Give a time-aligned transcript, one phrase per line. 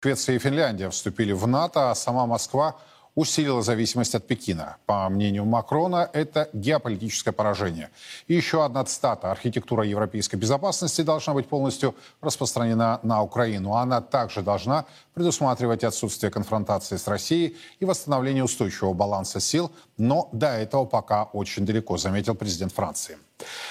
[0.00, 2.76] Швеция и Финляндия вступили в НАТО, а сама Москва
[3.18, 4.76] усилила зависимость от Пекина.
[4.86, 7.90] По мнению Макрона, это геополитическое поражение.
[8.28, 9.32] И еще одна цитата.
[9.32, 13.74] Архитектура европейской безопасности должна быть полностью распространена на Украину.
[13.74, 14.84] Она также должна
[15.14, 19.72] предусматривать отсутствие конфронтации с Россией и восстановление устойчивого баланса сил.
[19.96, 23.18] Но до этого пока очень далеко, заметил президент Франции.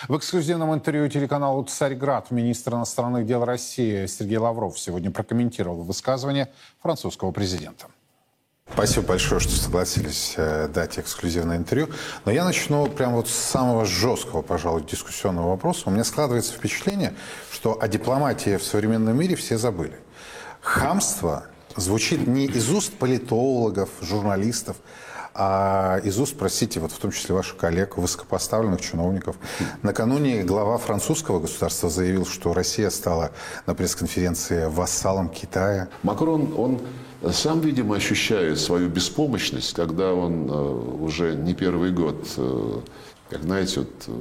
[0.09, 6.49] В эксклюзивном интервью телеканалу «Царьград» министр иностранных дел России Сергей Лавров сегодня прокомментировал высказывание
[6.81, 7.87] французского президента.
[8.73, 11.89] Спасибо большое, что согласились э, дать эксклюзивное интервью.
[12.25, 15.83] Но я начну прямо вот с самого жесткого, пожалуй, дискуссионного вопроса.
[15.85, 17.15] У меня складывается впечатление,
[17.51, 19.97] что о дипломатии в современном мире все забыли.
[20.61, 24.77] Хамство звучит не из уст политологов, журналистов,
[25.39, 29.35] а из уст, простите, вот в том числе ваших коллег, высокопоставленных чиновников.
[29.83, 33.31] Накануне глава французского государства заявил, что Россия стала
[33.67, 35.89] на пресс-конференции вассалом Китая.
[36.01, 36.81] Макрон, он
[37.31, 40.53] сам, видимо, ощущает свою беспомощность, когда он э,
[41.01, 42.79] уже не первый год, э,
[43.29, 44.11] как знаете, вот, э,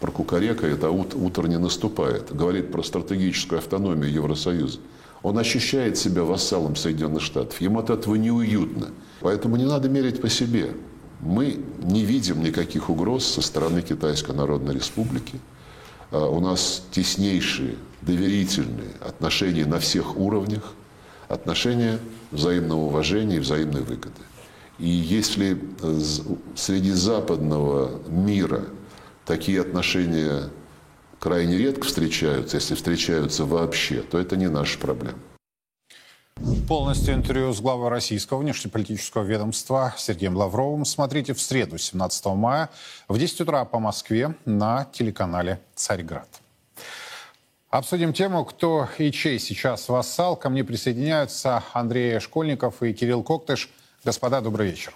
[0.00, 2.34] про кукарекает, а ут, утро не наступает.
[2.34, 4.80] Говорит про стратегическую автономию Евросоюза.
[5.22, 7.60] Он ощущает себя вассалом Соединенных Штатов.
[7.60, 8.88] Ему от этого неуютно.
[9.22, 10.72] Поэтому не надо мерить по себе.
[11.20, 15.40] Мы не видим никаких угроз со стороны Китайской Народной Республики.
[16.10, 20.74] А у нас теснейшие, доверительные отношения на всех уровнях,
[21.28, 21.98] отношения
[22.32, 24.20] взаимного уважения и взаимной выгоды.
[24.78, 25.58] И если
[26.56, 28.64] среди западного мира
[29.24, 30.50] такие отношения
[31.20, 35.18] крайне редко встречаются, если встречаются вообще, то это не наша проблема.
[36.68, 42.70] Полностью интервью с главой российского внешнеполитического ведомства Сергеем Лавровым смотрите в среду, 17 мая,
[43.08, 46.28] в 10 утра по Москве на телеканале «Царьград».
[47.68, 50.36] Обсудим тему, кто и чей сейчас вассал.
[50.36, 53.70] Ко мне присоединяются Андрей Школьников и Кирилл Коктыш.
[54.04, 54.92] Господа, добрый вечер.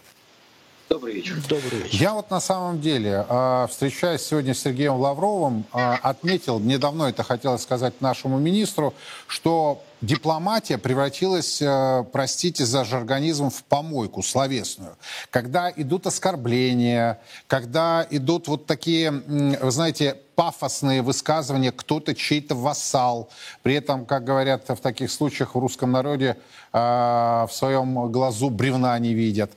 [0.88, 1.34] Добрый вечер.
[1.48, 2.00] Добрый вечер.
[2.00, 7.08] Я вот на самом деле, а, встречаясь сегодня с Сергеем Лавровым, а, отметил, мне давно
[7.08, 8.94] это хотелось сказать нашему министру,
[9.26, 14.96] что дипломатия превратилась, а, простите за жаргонизм, в помойку словесную.
[15.30, 17.18] Когда идут оскорбления,
[17.48, 23.28] когда идут вот такие, вы знаете, пафосные высказывания, кто-то чей-то вассал.
[23.62, 26.36] При этом, как говорят в таких случаях в русском народе,
[26.72, 29.50] в своем глазу бревна не видят.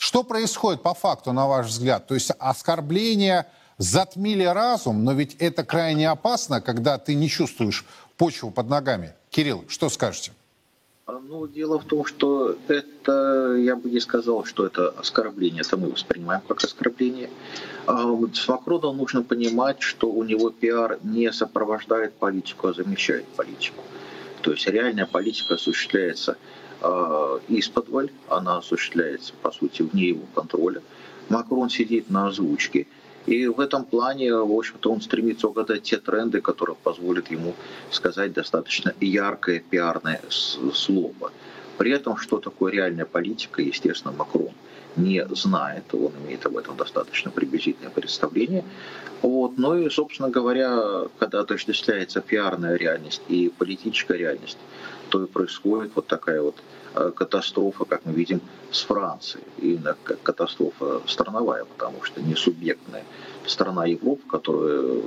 [0.00, 2.06] Что происходит по факту, на ваш взгляд?
[2.06, 3.46] То есть оскорбления
[3.76, 7.84] затмили разум, но ведь это крайне опасно, когда ты не чувствуешь
[8.16, 9.12] почву под ногами.
[9.28, 10.32] Кирилл, что скажете?
[11.04, 15.76] А, ну, дело в том, что это, я бы не сказал, что это оскорбление, это
[15.76, 17.28] мы воспринимаем как оскорбление.
[17.86, 23.84] А с Макроном нужно понимать, что у него пиар не сопровождает политику, а замещает политику.
[24.40, 26.38] То есть реальная политика осуществляется
[26.80, 27.88] э, из-под
[28.28, 30.82] она осуществляется, по сути, вне его контроля.
[31.28, 32.86] Макрон сидит на озвучке.
[33.26, 37.54] И в этом плане, в общем-то, он стремится угадать те тренды, которые позволят ему
[37.90, 41.32] сказать достаточно яркое пиарное слово.
[41.76, 44.52] При этом, что такое реальная политика, естественно, Макрон
[44.96, 48.64] не знает, он имеет об этом достаточно приблизительное представление.
[49.22, 49.58] Вот.
[49.58, 54.58] Ну и, собственно говоря, когда отождествляется пиарная реальность и политическая реальность,
[55.10, 55.92] то и происходит.
[55.94, 56.56] Вот такая вот
[56.94, 58.40] катастрофа, как мы видим,
[58.70, 59.44] с Францией.
[60.04, 63.04] Как катастрофа страновая, потому что не субъектная
[63.46, 65.04] страна Европы, которую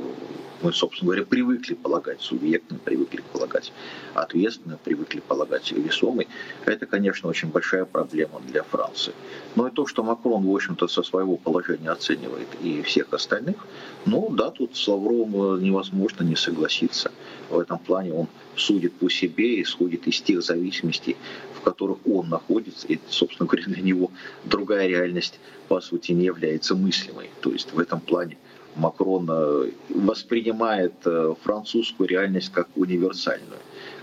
[0.61, 3.73] мы, собственно говоря, привыкли полагать субъектным, привыкли полагать
[4.13, 6.27] ответственным, привыкли полагать весомой.
[6.65, 9.13] Это, конечно, очень большая проблема для Франции.
[9.55, 13.57] Но и то, что Макрон, в общем-то, со своего положения оценивает и всех остальных,
[14.05, 17.11] ну да, тут с Лавровым невозможно не согласиться.
[17.49, 21.17] В этом плане он судит по себе, исходит из тех зависимостей,
[21.63, 22.87] которых он находится.
[22.87, 24.11] И, собственно говоря, для него
[24.43, 27.29] другая реальность, по сути, не является мыслимой.
[27.41, 28.37] То есть в этом плане
[28.75, 33.59] Макрон э, воспринимает э, французскую реальность как универсальную,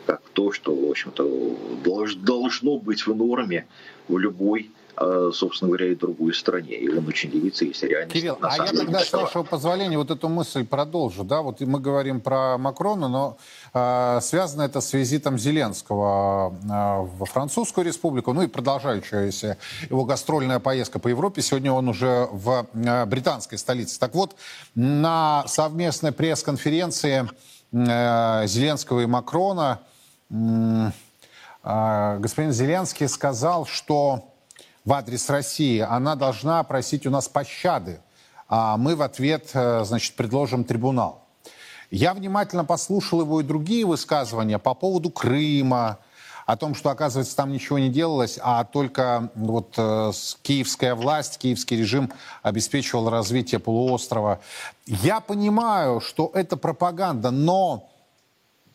[0.07, 1.57] как то, что, в общем-то,
[2.17, 3.67] должно быть в норме
[4.09, 4.71] в любой
[5.33, 6.75] собственно говоря, и другой стране.
[6.75, 8.13] И он очень удивится, если реально...
[8.13, 11.25] Кирилл, а я тогда, с вашего позволения, вот эту мысль продолжу.
[11.25, 11.41] Да?
[11.41, 13.39] Вот мы говорим про Макрона, но
[13.73, 19.57] э, связано это с визитом Зеленского э, во Французскую республику, ну и продолжающаяся
[19.89, 21.41] его гастрольная поездка по Европе.
[21.41, 23.99] Сегодня он уже в э, британской столице.
[23.99, 24.37] Так вот,
[24.75, 27.27] на совместной пресс-конференции
[27.73, 29.81] э, Зеленского и Макрона
[30.31, 30.91] э,
[31.63, 34.30] господин Зеленский сказал, что
[34.85, 38.01] в адрес России, она должна просить у нас пощады,
[38.49, 41.25] а мы в ответ, э, значит, предложим трибунал.
[41.91, 45.99] Я внимательно послушал его и другие высказывания по поводу Крыма,
[46.47, 50.11] о том, что, оказывается, там ничего не делалось, а только вот э,
[50.43, 52.13] киевская власть, киевский режим
[52.43, 54.41] обеспечивал развитие полуострова.
[54.87, 57.87] Я понимаю, что это пропаганда, но...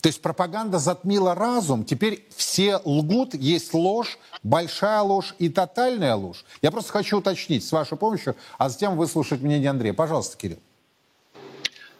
[0.05, 6.45] То есть пропаганда затмила разум, теперь все лгут, есть ложь, большая ложь и тотальная ложь.
[6.61, 9.95] Я просто хочу уточнить с вашей помощью, а затем выслушать мнение Андрея.
[9.95, 10.59] Пожалуйста, Кирилл.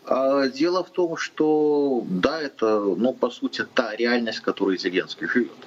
[0.06, 5.28] А, дело в том, что да, это, ну, по сути, та реальность, в которой Зеленский
[5.28, 5.58] живет.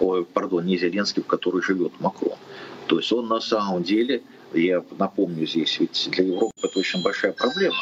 [0.00, 2.38] Ой, пардон, не Зеленский, в которой живет Макрон.
[2.86, 4.22] То есть он на самом деле,
[4.54, 7.76] я напомню здесь, ведь для Европы это очень большая проблема,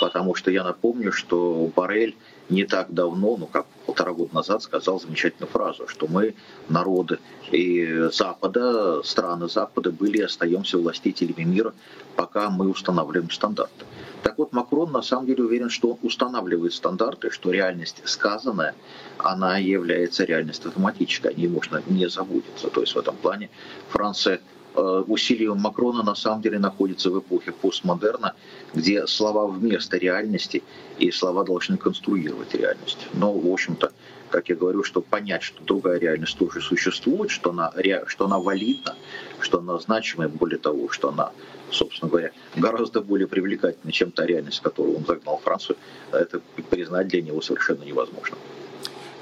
[0.00, 2.16] потому что я напомню, что Барель
[2.48, 6.34] не так давно, ну как полтора года назад сказал замечательную фразу, что мы,
[6.68, 7.18] народы
[7.50, 11.74] и Запада, страны Запада были и остаемся властителями мира,
[12.16, 13.84] пока мы устанавливаем стандарты.
[14.22, 18.74] Так вот, Макрон на самом деле уверен, что он устанавливает стандарты, что реальность сказанная,
[19.18, 22.68] она является реальностью автоматической, о ней можно не забудется.
[22.70, 23.50] То есть в этом плане
[23.88, 24.40] Франция
[24.74, 28.34] усилием Макрона на самом деле находится в эпохе постмодерна,
[28.74, 30.62] где слова вместо реальности
[30.98, 33.08] и слова должны конструировать реальность.
[33.14, 33.92] Но, в общем-то,
[34.30, 37.72] как я говорю, чтобы понять, что другая реальность тоже существует, что она,
[38.06, 38.94] что она валидна,
[39.40, 41.32] что она значимая, более того, что она
[41.72, 45.76] собственно говоря, гораздо более привлекательной, чем та реальность, которую он загнал Францию,
[46.12, 46.40] это
[46.70, 48.36] признать для него совершенно невозможно.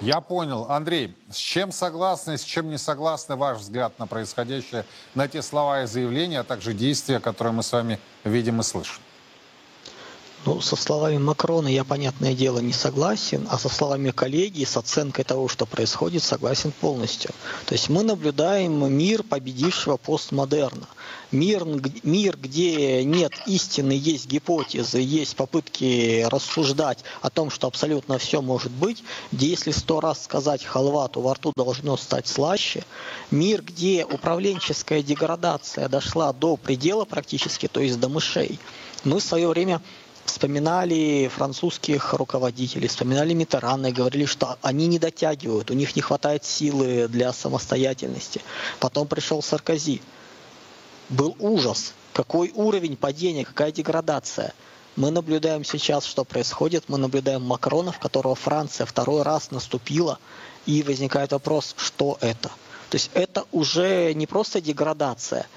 [0.00, 0.66] Я понял.
[0.70, 5.82] Андрей, с чем согласны, с чем не согласны ваш взгляд на происходящее, на те слова
[5.82, 9.02] и заявления, а также действия, которые мы с вами видим и слышим?
[10.46, 15.26] Ну, со словами Макрона я, понятное дело, не согласен, а со словами коллеги, с оценкой
[15.26, 17.30] того, что происходит, согласен полностью.
[17.66, 20.88] То есть мы наблюдаем мир победившего постмодерна.
[21.30, 21.64] Мир,
[22.02, 28.72] мир, где нет истины, есть гипотезы, есть попытки рассуждать о том, что абсолютно все может
[28.72, 32.82] быть, где если сто раз сказать халва, то во рту должно стать слаще.
[33.30, 38.58] Мир, где управленческая деградация дошла до предела практически, то есть до мышей.
[39.04, 39.80] Мы в свое время
[40.30, 46.44] вспоминали французских руководителей, вспоминали Митерана и говорили, что они не дотягивают, у них не хватает
[46.44, 48.40] силы для самостоятельности.
[48.78, 50.00] Потом пришел Саркози.
[51.08, 51.92] Был ужас.
[52.12, 54.54] Какой уровень падения, какая деградация.
[54.96, 56.84] Мы наблюдаем сейчас, что происходит.
[56.88, 60.18] Мы наблюдаем Макрона, в которого Франция второй раз наступила.
[60.66, 62.50] И возникает вопрос, что это?
[62.90, 65.46] То есть это уже не просто деградация–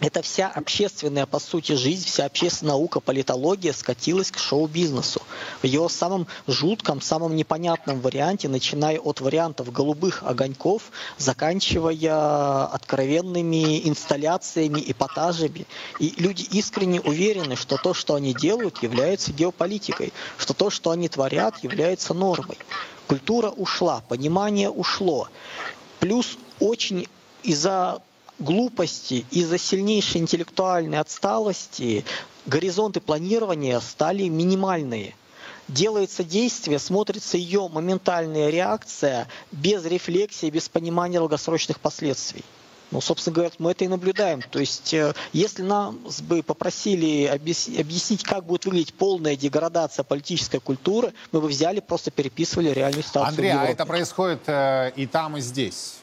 [0.00, 5.20] эта вся общественная, по сути, жизнь, вся общественная наука, политология скатилась к шоу-бизнесу.
[5.62, 14.82] В его самом жутком, самом непонятном варианте, начиная от вариантов голубых огоньков, заканчивая откровенными инсталляциями,
[14.86, 15.66] эпатажами.
[15.98, 21.08] И люди искренне уверены, что то, что они делают, является геополитикой, что то, что они
[21.08, 22.58] творят, является нормой.
[23.06, 25.28] Культура ушла, понимание ушло.
[25.98, 27.08] Плюс очень
[27.42, 28.00] из-за
[28.40, 32.04] глупости, из-за сильнейшей интеллектуальной отсталости
[32.46, 35.14] горизонты планирования стали минимальные.
[35.68, 42.44] Делается действие, смотрится ее моментальная реакция без рефлексии, без понимания долгосрочных последствий.
[42.90, 44.42] Ну, собственно говоря, мы это и наблюдаем.
[44.42, 51.12] То есть, э, если нам бы попросили объяснить, как будет выглядеть полная деградация политической культуры,
[51.30, 53.30] мы бы взяли, просто переписывали реальную ситуацию.
[53.30, 56.00] Андрей, а это происходит э, и там, и здесь.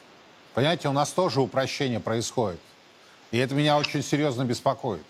[0.58, 2.58] Понимаете, у нас тоже упрощение происходит.
[3.30, 5.04] И это меня очень серьезно беспокоит.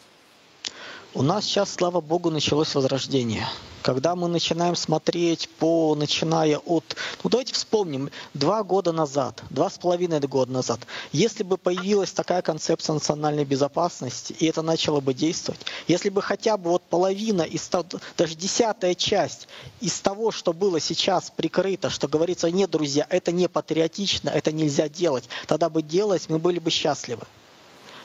[1.15, 3.47] У нас сейчас, слава богу, началось возрождение.
[3.89, 6.85] Когда мы начинаем смотреть по, начиная от,
[7.25, 10.81] ну давайте вспомним, два года назад, два с половиной года назад,
[11.11, 16.59] если бы появилась такая концепция национальной безопасности, и это начало бы действовать, если бы хотя
[16.59, 17.71] бы вот половина, из,
[18.19, 19.49] даже десятая часть
[19.81, 24.91] из того, что было сейчас прикрыто, что говорится, нет, друзья, это не патриотично, это нельзя
[24.91, 27.23] делать, тогда бы делать, мы были бы счастливы.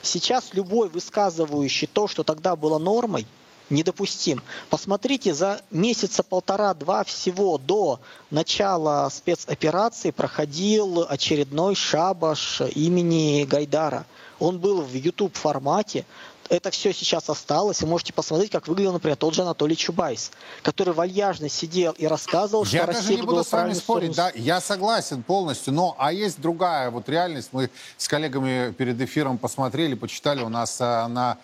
[0.00, 3.26] Сейчас любой высказывающий то, что тогда было нормой,
[3.70, 4.42] недопустим.
[4.70, 14.06] Посмотрите, за месяца полтора-два всего до начала спецоперации проходил очередной шабаш имени Гайдара.
[14.38, 16.04] Он был в YouTube формате,
[16.50, 17.80] это все сейчас осталось.
[17.80, 20.30] Вы можете посмотреть, как выглядел, например, тот же Анатолий Чубайс,
[20.62, 24.30] который вальяжно сидел и рассказывал, что я Россия даже не буду с вами спорить, да,
[24.34, 27.48] я согласен полностью, но а есть другая вот реальность.
[27.52, 31.38] Мы с коллегами перед эфиром посмотрели, почитали, у нас а, на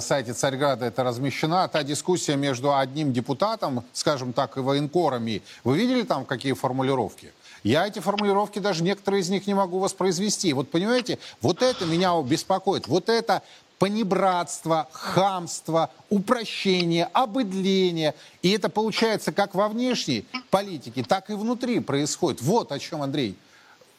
[0.00, 5.42] сайте Царьграда это размещена, та дискуссия между одним депутатом, скажем так, и военкорами.
[5.62, 7.32] Вы видели там какие формулировки?
[7.62, 10.52] Я эти формулировки, даже некоторые из них не могу воспроизвести.
[10.52, 12.86] Вот понимаете, вот это меня беспокоит.
[12.88, 13.42] Вот это
[13.78, 18.14] понебратство, хамство, упрощение, обыдление.
[18.42, 22.40] И это получается как во внешней политике, так и внутри происходит.
[22.42, 23.36] Вот о чем, Андрей.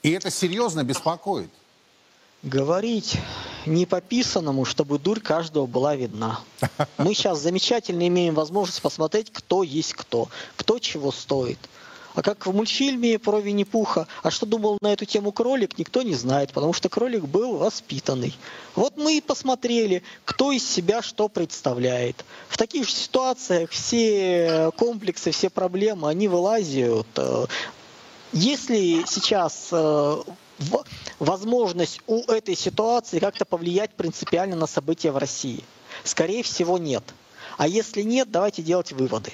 [0.03, 1.49] И это серьезно беспокоит.
[2.45, 3.17] Говорить
[3.65, 6.41] не по писанному, чтобы дурь каждого была видна.
[6.99, 11.57] Мы сейчас замечательно имеем возможность посмотреть, кто есть кто, кто чего стоит.
[12.13, 16.13] А как в мультфильме про Винни-Пуха, а что думал на эту тему кролик, никто не
[16.13, 18.37] знает, потому что кролик был воспитанный.
[18.75, 22.23] Вот мы и посмотрели, кто из себя что представляет.
[22.47, 27.07] В таких же ситуациях все комплексы, все проблемы, они вылазят.
[28.33, 30.21] Если сейчас э,
[31.19, 35.63] возможность у этой ситуации как-то повлиять принципиально на события в России?
[36.03, 37.03] Скорее всего, нет.
[37.57, 39.31] А если нет, давайте делать выводы.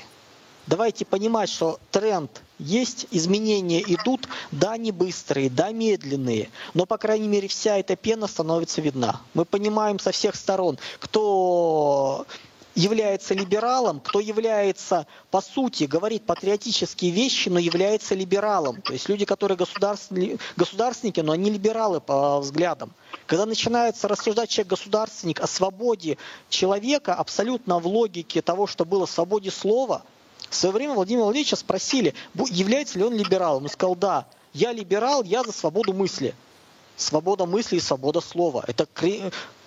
[0.67, 7.27] Давайте понимать, что тренд есть, изменения идут, да, не быстрые, да, медленные, но, по крайней
[7.27, 9.21] мере, вся эта пена становится видна.
[9.33, 12.27] Мы понимаем со всех сторон, кто
[12.81, 18.81] является либералом, кто является, по сути, говорит патриотические вещи, но является либералом.
[18.81, 22.91] То есть люди, которые государственники, но они либералы по взглядам.
[23.27, 26.17] Когда начинается рассуждать человек-государственник о свободе
[26.49, 30.01] человека, абсолютно в логике того, что было свободе слова,
[30.49, 32.13] в свое время Владимира Владимировича спросили,
[32.49, 33.63] является ли он либералом.
[33.63, 36.33] Он сказал, да, я либерал, я за свободу мысли.
[36.97, 38.65] Свобода мысли и свобода слова.
[38.67, 38.85] Это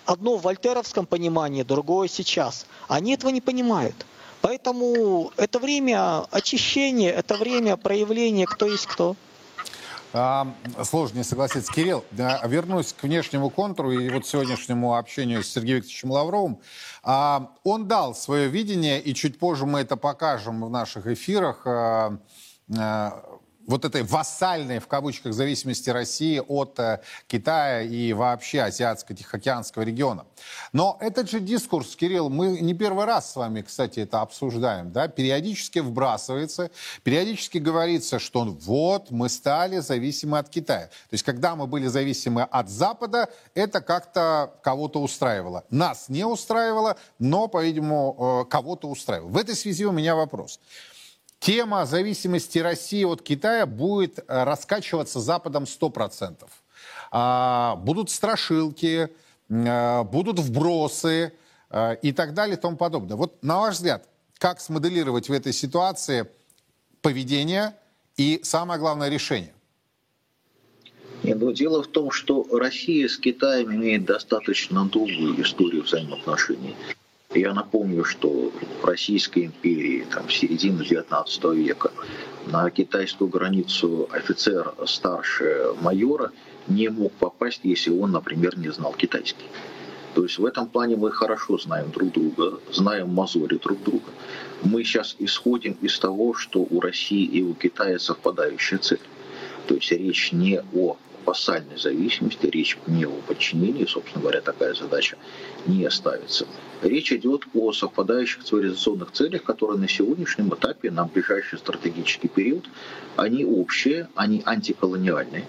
[0.05, 2.65] одно в вольтеровском понимании, другое сейчас.
[2.87, 4.05] Они этого не понимают.
[4.41, 9.15] Поэтому это время очищения, это время проявления, кто есть кто.
[10.13, 10.47] А,
[10.83, 11.73] сложно не согласиться.
[11.73, 16.59] Кирилл, вернусь к внешнему контуру и вот сегодняшнему общению с Сергеем Викторовичем Лавровым.
[17.03, 22.17] А, он дал свое видение, и чуть позже мы это покажем в наших эфирах а,
[23.67, 30.25] вот этой вассальной, в кавычках, зависимости России от э, Китая и вообще Азиатско-Тихоокеанского региона.
[30.73, 35.07] Но этот же дискурс, Кирилл, мы не первый раз с вами, кстати, это обсуждаем, да,
[35.07, 36.69] периодически вбрасывается,
[37.03, 40.87] периодически говорится, что вот мы стали зависимы от Китая.
[40.87, 45.63] То есть, когда мы были зависимы от Запада, это как-то кого-то устраивало.
[45.69, 49.29] Нас не устраивало, но, по-видимому, э, кого-то устраивало.
[49.29, 50.59] В этой связи у меня вопрос.
[51.45, 56.37] Тема зависимости России от Китая будет э, раскачиваться Западом 100%.
[57.11, 59.11] А, будут страшилки,
[59.49, 61.33] э, будут вбросы
[61.69, 63.15] э, и так далее и тому подобное.
[63.15, 64.09] Вот на ваш взгляд,
[64.39, 66.25] как смоделировать в этой ситуации
[67.03, 67.75] поведение
[68.17, 69.53] и, самое главное, решение?
[71.21, 76.75] Нет, но дело в том, что Россия с Китаем имеет достаточно долгую историю взаимоотношений.
[77.35, 78.51] Я напомню, что
[78.81, 81.91] в Российской империи там, в середине XIX века
[82.47, 86.31] на китайскую границу офицер старше майора
[86.67, 89.47] не мог попасть, если он, например, не знал китайский.
[90.13, 94.11] То есть в этом плане мы хорошо знаем друг друга, знаем мозоли друг друга.
[94.63, 99.01] Мы сейчас исходим из того, что у России и у Китая совпадающая цель.
[99.67, 105.17] То есть речь не о вассальной зависимости, речь не о подчинении, собственно говоря, такая задача
[105.65, 106.45] не ставится.
[106.81, 112.65] Речь идет о совпадающих цивилизационных целях, которые на сегодняшнем этапе, на ближайший стратегический период,
[113.15, 115.47] они общие, они антиколониальные,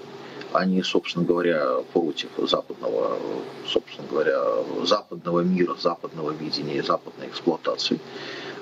[0.52, 3.18] они, собственно говоря, против западного,
[3.66, 4.40] собственно говоря,
[4.84, 8.00] западного мира, западного видения, западной эксплуатации.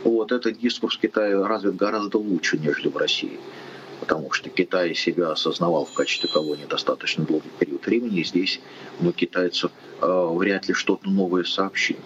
[0.03, 3.39] Вот этот дискурс Китая развит гораздо лучше, нежели в России
[4.05, 8.61] потому что Китай себя осознавал в качестве колонии достаточно долгий период времени, и здесь
[9.01, 9.71] мы китайцев
[10.03, 11.97] э, вряд ли что-то новое сообщим.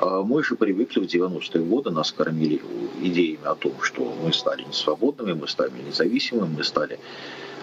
[0.00, 2.60] А мы же привыкли в 90-е годы, нас кормили
[3.00, 6.98] идеями о том, что мы стали несвободными, мы стали независимыми, мы стали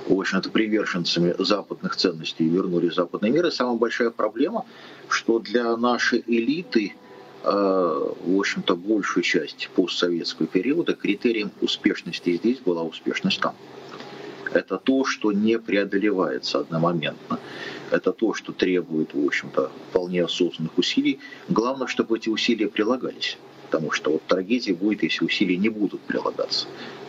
[0.07, 3.45] в общем-то, приверженцами западных ценностей и вернули западный мир.
[3.47, 4.65] И самая большая проблема,
[5.07, 7.02] что для нашей элиты Э,
[7.43, 13.53] в общем-то, большую часть постсоветского периода критерием успешности здесь была успешность там.
[14.53, 17.39] Это то, что не преодолевается одномоментно.
[17.91, 21.19] Это то, что требует, в общем-то, вполне осознанных усилий.
[21.50, 23.38] Главное, чтобы эти усилия прилагались.
[23.65, 26.67] Потому что вот трагедия будет, если усилия не будут прилагаться.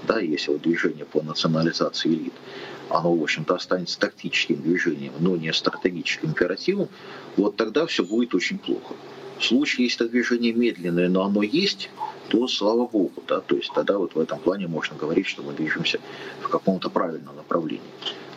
[0.09, 2.33] Да, если вот движение по национализации элит,
[2.89, 6.89] оно, в общем-то, останется тактическим движением, но не стратегическим императивом,
[7.37, 8.95] вот тогда все будет очень плохо.
[9.39, 11.91] В случае, если это движение медленное, но оно есть,
[12.29, 15.53] то слава богу, да, то есть тогда вот в этом плане можно говорить, что мы
[15.53, 16.01] движемся
[16.41, 17.83] в каком-то правильном направлении.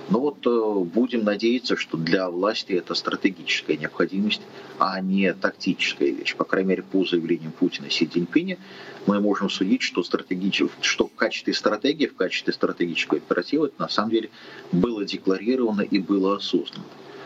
[0.10, 4.42] Но вот э, будем надеяться, что для власти это стратегическая необходимость,
[4.80, 6.36] а не тактическая вещь.
[6.36, 8.58] По крайней мере, по заявлениям Путина и Си Цзиньпиня
[9.06, 14.12] мы можем судить, что, что в качестве стратегии, в качестве стратегического оператива это на самом
[14.12, 14.30] деле
[14.72, 16.86] было декларировано и было осознанно.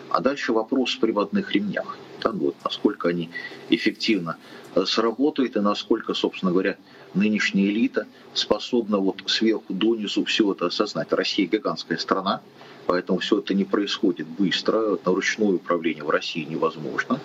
[0.10, 1.98] А дальше вопрос в приводных ремнях.
[2.22, 3.30] Да, вот, насколько они
[3.70, 4.38] эффективно
[4.76, 6.78] э, сработают и насколько, собственно говоря,
[7.14, 11.12] нынешняя элита способна вот сверху донизу все это осознать.
[11.12, 12.42] Россия гигантская страна,
[12.88, 17.20] Поэтому все это не происходит быстро, на ручное управление в России невозможно.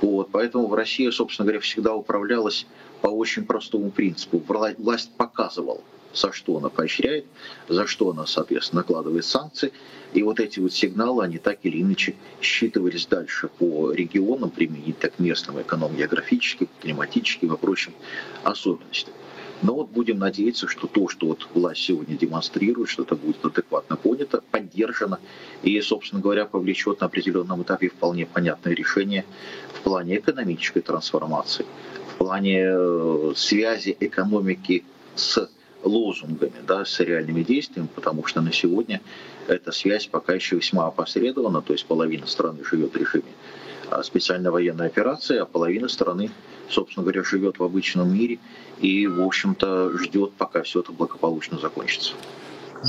[0.00, 2.66] Вот, поэтому в России, собственно говоря, всегда управлялась
[3.00, 4.42] по очень простому принципу.
[4.78, 5.80] Власть показывала,
[6.14, 7.26] за что она поощряет,
[7.68, 9.72] за что она, соответственно, накладывает санкции.
[10.12, 15.18] И вот эти вот сигналы, они так или иначе считывались дальше по регионам, применительно к
[15.18, 17.92] местным эконом-географическим, климатическим и прочим
[18.44, 19.12] особенностям.
[19.62, 23.96] Но вот будем надеяться, что то, что вот власть сегодня демонстрирует, что это будет адекватно
[23.96, 25.20] понято, поддержано
[25.62, 29.24] и, собственно говоря, повлечет на определенном этапе вполне понятное решение
[29.72, 31.64] в плане экономической трансформации,
[32.14, 35.48] в плане э, связи экономики с
[35.84, 39.00] лозунгами, да, с реальными действиями, потому что на сегодня
[39.46, 43.32] эта связь пока еще весьма опосредована, то есть половина страны живет в режиме
[43.90, 46.30] а, специальной военной операции, а половина страны,
[46.68, 48.38] собственно говоря, живет в обычном мире
[48.80, 52.14] и, в общем-то, ждет, пока все это благополучно закончится.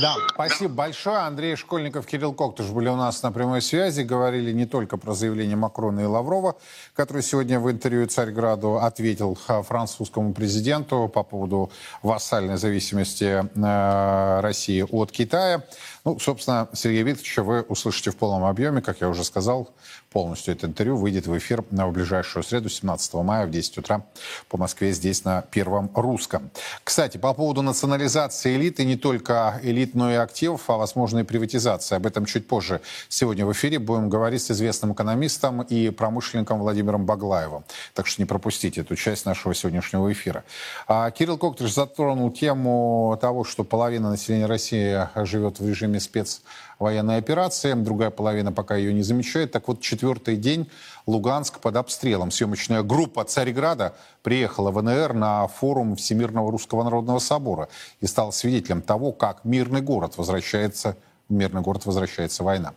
[0.02, 1.20] Да, спасибо большое.
[1.20, 4.02] Андрей Школьников, Кирилл Коктыш были у нас на прямой связи.
[4.02, 6.58] Говорили не только про заявление Макрона и Лаврова,
[6.96, 11.72] который сегодня в интервью Царьграду ответил а, французскому президенту по поводу
[12.04, 15.64] вассальной зависимости э, России от Китая.
[16.06, 19.72] Ну, собственно, Сергея Викторовича вы услышите в полном объеме, как я уже сказал,
[20.12, 24.06] полностью это интервью выйдет в эфир на ближайшую среду, 17 мая в 10 утра
[24.48, 26.52] по Москве, здесь на Первом Русском.
[26.84, 31.96] Кстати, по поводу национализации элиты, не только элит, но и активов, а возможной приватизации.
[31.96, 37.08] Об этом чуть позже сегодня в эфире будем говорить с известным экономистом и промышленником Владимиром
[37.08, 37.64] Баглаевым.
[37.96, 40.44] Так что не пропустите эту часть нашего сегодняшнего эфира.
[40.88, 46.42] А Кирилл Коктыш затронул тему того, что половина населения России живет в режиме спец
[46.80, 49.52] военной операции, другая половина пока ее не замечает.
[49.52, 50.70] Так вот, четвертый день
[51.06, 52.32] Луганск под обстрелом.
[52.32, 57.70] Съемочная группа Царьграда приехала в НР на форум Всемирного Русского Народного Собора
[58.02, 60.98] и стала свидетелем того, как мирный город возвращается,
[61.30, 62.74] мирный город возвращается война.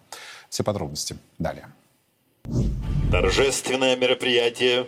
[0.48, 1.66] Все подробности далее.
[3.10, 4.86] Торжественное мероприятие,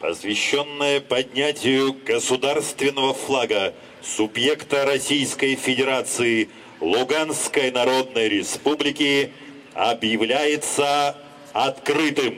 [0.00, 6.48] посвященное поднятию государственного флага субъекта Российской Федерации–
[6.80, 9.32] Луганской Народной Республики
[9.74, 11.16] объявляется
[11.52, 12.34] открытым.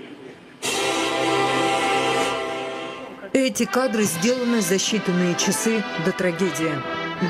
[3.33, 6.73] Эти кадры сделаны за считанные часы до трагедии.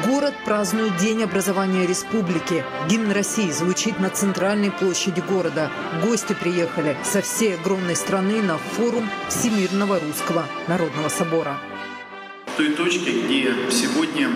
[0.07, 2.65] Город празднует День образования республики.
[2.89, 5.71] Гимн России звучит на центральной площади города.
[6.05, 11.59] Гости приехали со всей огромной страны на форум Всемирного русского народного собора
[12.59, 14.29] той точке, где сегодня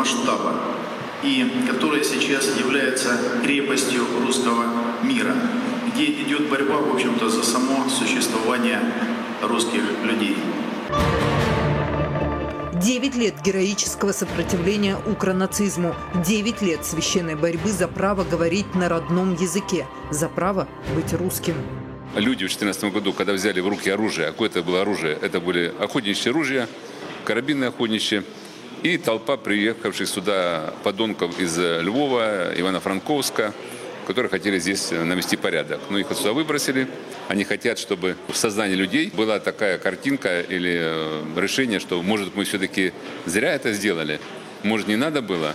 [0.00, 0.54] масштаба
[1.22, 4.64] и которая сейчас является крепостью русского
[5.02, 5.34] мира,
[5.92, 8.80] где идет борьба, в общем-то, за само существование
[9.42, 10.36] русских людей.
[12.82, 15.94] Девять лет героического сопротивления укронацизму.
[16.24, 21.56] Девять лет священной борьбы за право говорить на родном языке, за право быть русским
[22.16, 25.16] люди в 2014 году, когда взяли в руки оружие, а какое это было оружие?
[25.22, 26.66] Это были охотничьи ружья,
[27.24, 28.24] карабины охотничьи,
[28.82, 33.52] и толпа приехавших сюда подонков из Львова, Ивано-Франковска,
[34.06, 35.80] которые хотели здесь навести порядок.
[35.90, 36.88] Но их отсюда выбросили.
[37.28, 42.44] Они хотят, чтобы в сознании людей была такая картинка или э, решение, что, может, мы
[42.44, 42.92] все-таки
[43.26, 44.18] зря это сделали.
[44.62, 45.54] Может, не надо было.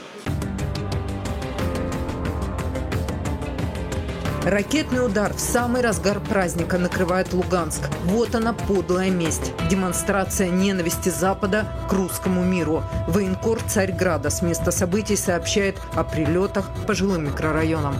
[4.45, 7.81] Ракетный удар в самый разгар праздника накрывает Луганск.
[8.03, 9.51] Вот она подлая месть.
[9.71, 12.84] Демонстрация ненависти Запада к русскому миру.
[13.08, 17.95] Военкор Царьграда с места событий сообщает о прилетах по жилым микрорайонам.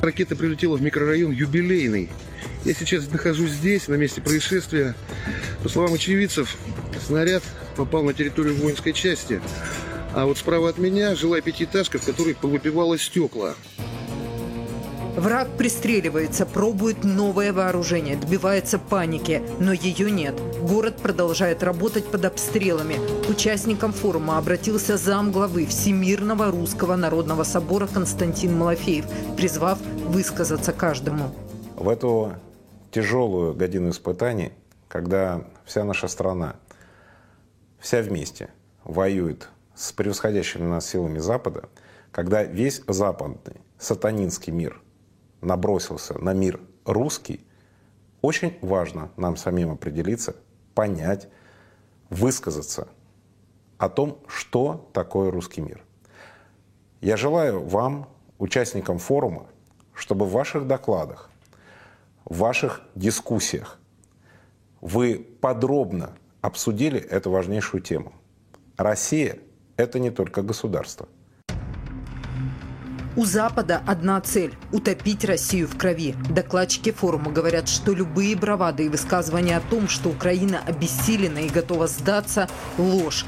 [0.00, 2.10] Ракета прилетела в микрорайон Юбилейный.
[2.64, 4.96] Я сейчас нахожусь здесь, на месте происшествия.
[5.62, 6.56] По словам очевидцев,
[7.06, 7.44] снаряд
[7.76, 9.40] попал на территорию воинской части.
[10.12, 13.54] А вот справа от меня жилая пятиэтажка, в которой повыпивало стекла.
[15.16, 20.34] Враг пристреливается, пробует новое вооружение, добивается паники, но ее нет.
[20.62, 22.96] Город продолжает работать под обстрелами.
[23.26, 29.04] К участникам форума обратился зам главы Всемирного Русского Народного Собора Константин Малафеев,
[29.36, 31.34] призвав высказаться каждому.
[31.76, 32.32] В эту
[32.90, 34.52] тяжелую годину испытаний,
[34.88, 36.56] когда вся наша страна,
[37.78, 38.48] вся вместе
[38.82, 41.64] воюет с превосходящими нас силами Запада,
[42.12, 44.80] когда весь западный сатанинский мир–
[45.42, 47.44] набросился на мир русский,
[48.22, 50.36] очень важно нам самим определиться,
[50.74, 51.28] понять,
[52.08, 52.88] высказаться
[53.78, 55.82] о том, что такое русский мир.
[57.00, 59.46] Я желаю вам, участникам форума,
[59.92, 61.30] чтобы в ваших докладах,
[62.24, 63.78] в ваших дискуссиях
[64.80, 68.12] вы подробно обсудили эту важнейшую тему.
[68.76, 69.38] Россия–
[69.76, 71.08] это не только государство–
[73.14, 76.14] У Запада одна цель– утопить Россию в крови.
[76.30, 81.88] Докладчики форума говорят, что любые бравады и высказывания о том, что Украина обессилена и готова
[81.88, 82.48] сдаться–
[82.78, 83.26] ложь.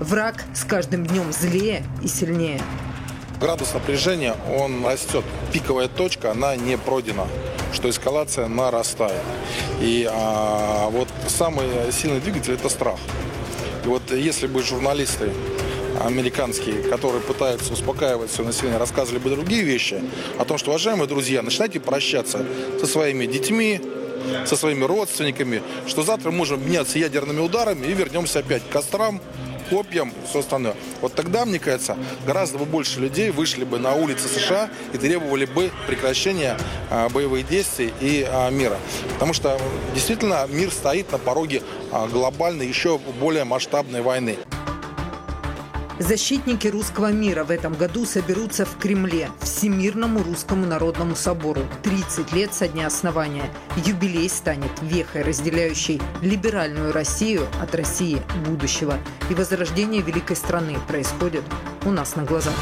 [0.00, 2.60] Враг с каждым днем злее и сильнее.
[3.40, 5.24] Градус напряжения, он растет.
[5.52, 7.28] Пиковая точка, она не пройдена,
[7.72, 9.22] что эскалация нарастает.
[9.80, 12.98] И а, вот самый сильный двигатель– это страх.
[13.84, 15.32] И вот если бы журналисты
[16.04, 20.02] американские, которые пытаются успокаивать все население, рассказывали бы другие вещи
[20.38, 22.44] о том, что, уважаемые друзья, начинайте прощаться
[22.80, 23.80] со своими детьми,
[24.46, 29.20] со своими родственниками, что завтра можем меняться ядерными ударами и вернемся опять к кострам,
[29.70, 30.74] копьям все остальное.
[31.00, 35.46] Вот тогда, мне кажется, гораздо бы больше людей вышли бы на улицы США и требовали
[35.46, 36.58] бы прекращения
[36.90, 38.76] а, боевых действий и а, мира.
[39.14, 39.58] Потому что
[39.94, 44.36] действительно мир стоит на пороге а, глобальной, еще более масштабной войны.
[45.98, 51.62] Защитники русского мира в этом году соберутся в Кремле, Всемирному русскому народному собору.
[51.82, 53.44] 30 лет со дня основания.
[53.84, 58.98] Юбилей станет вехой, разделяющей либеральную Россию от России будущего.
[59.30, 61.44] И возрождение великой страны происходит
[61.84, 62.54] у нас на глазах.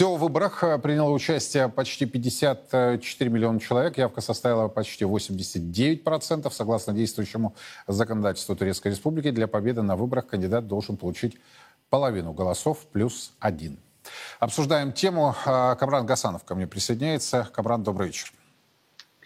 [0.00, 3.98] Всего в выборах э, приняло участие почти 54 миллиона человек.
[3.98, 6.50] Явка составила почти 89%.
[6.50, 7.54] Согласно действующему
[7.86, 11.36] законодательству Турецкой Республики, для победы на выборах кандидат должен получить
[11.90, 13.78] половину голосов плюс один.
[14.38, 15.36] Обсуждаем тему.
[15.44, 17.46] Э, Кабран Гасанов ко мне присоединяется.
[17.52, 18.32] Кабран, добрый вечер.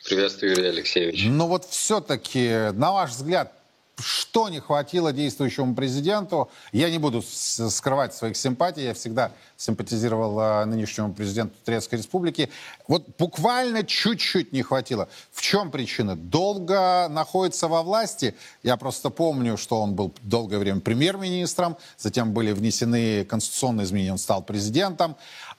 [0.05, 1.25] Приветствую, Юрий Алексеевич.
[1.29, 3.53] Но вот все-таки, на ваш взгляд,
[3.99, 6.51] что не хватило действующему президенту.
[6.73, 12.51] Я не буду скрывать своих симпатий, я всегда симпатизировал а, нынешнему президенту Турецкой Республики.
[12.89, 15.09] Вот буквально чуть-чуть не хватило.
[15.33, 16.17] В чем причина?
[16.17, 18.35] Долго находится во власти.
[18.63, 24.19] Я просто помню, что он был долгое время премьер-министром, затем были внесены конституционные изменения, он
[24.19, 25.17] стал президентом.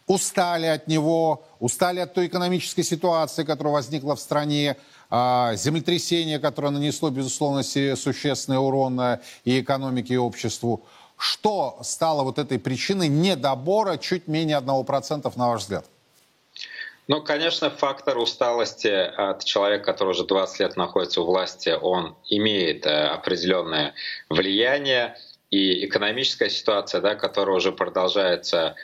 [0.07, 4.77] Устали от него, устали от той экономической ситуации, которая возникла в стране,
[5.11, 10.85] землетрясение, которое нанесло, безусловно, существенный урон э, и экономике, и обществу.
[11.17, 15.85] Что стало вот этой причиной недобора чуть менее 1%, на ваш взгляд?
[17.07, 22.85] Ну, конечно, фактор усталости от человека, который уже 20 лет находится у власти, он имеет
[22.85, 23.93] э, определенное
[24.29, 25.15] влияние.
[25.51, 28.75] И экономическая ситуация, да, которая уже продолжается а,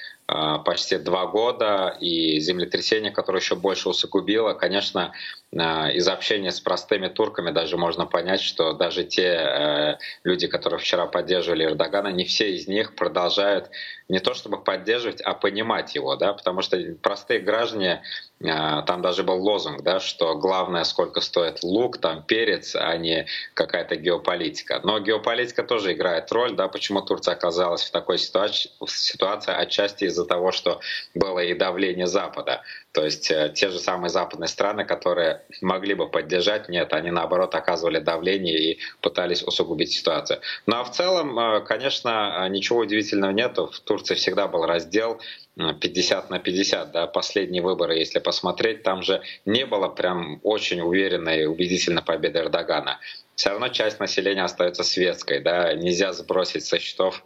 [0.66, 5.14] почти два года, и землетрясение, которое еще больше усугубило, конечно,
[5.58, 10.80] а, из общения с простыми турками даже можно понять, что даже те э, люди, которые
[10.80, 13.70] вчера поддерживали Эрдогана, не все из них продолжают
[14.08, 19.24] не то чтобы поддерживать, а понимать его, да, потому что простые граждане, а, там даже
[19.24, 24.82] был лозунг, да, что главное, сколько стоит лук, там перец, а не какая-то геополитика.
[24.84, 30.26] Но геополитика тоже играет роль, да, почему Турция оказалась в такой ситуации, ситуации отчасти из-за
[30.26, 30.80] того, что
[31.14, 32.62] было и давление Запада.
[32.92, 37.56] То есть э, те же самые западные страны, которые могли бы поддержать, нет, они наоборот
[37.56, 40.42] оказывали давление и пытались усугубить ситуацию.
[40.66, 43.58] Ну а в целом, э, конечно, ничего удивительного нет.
[43.58, 45.22] В Турции всегда был раздел
[45.58, 51.46] 50 на 50, да, последние выборы, если посмотреть, там же не было прям очень уверенной,
[51.46, 53.00] убедительной победы Эрдогана.
[53.36, 57.24] Все равно часть населения остается светской, да, нельзя сбросить со счетов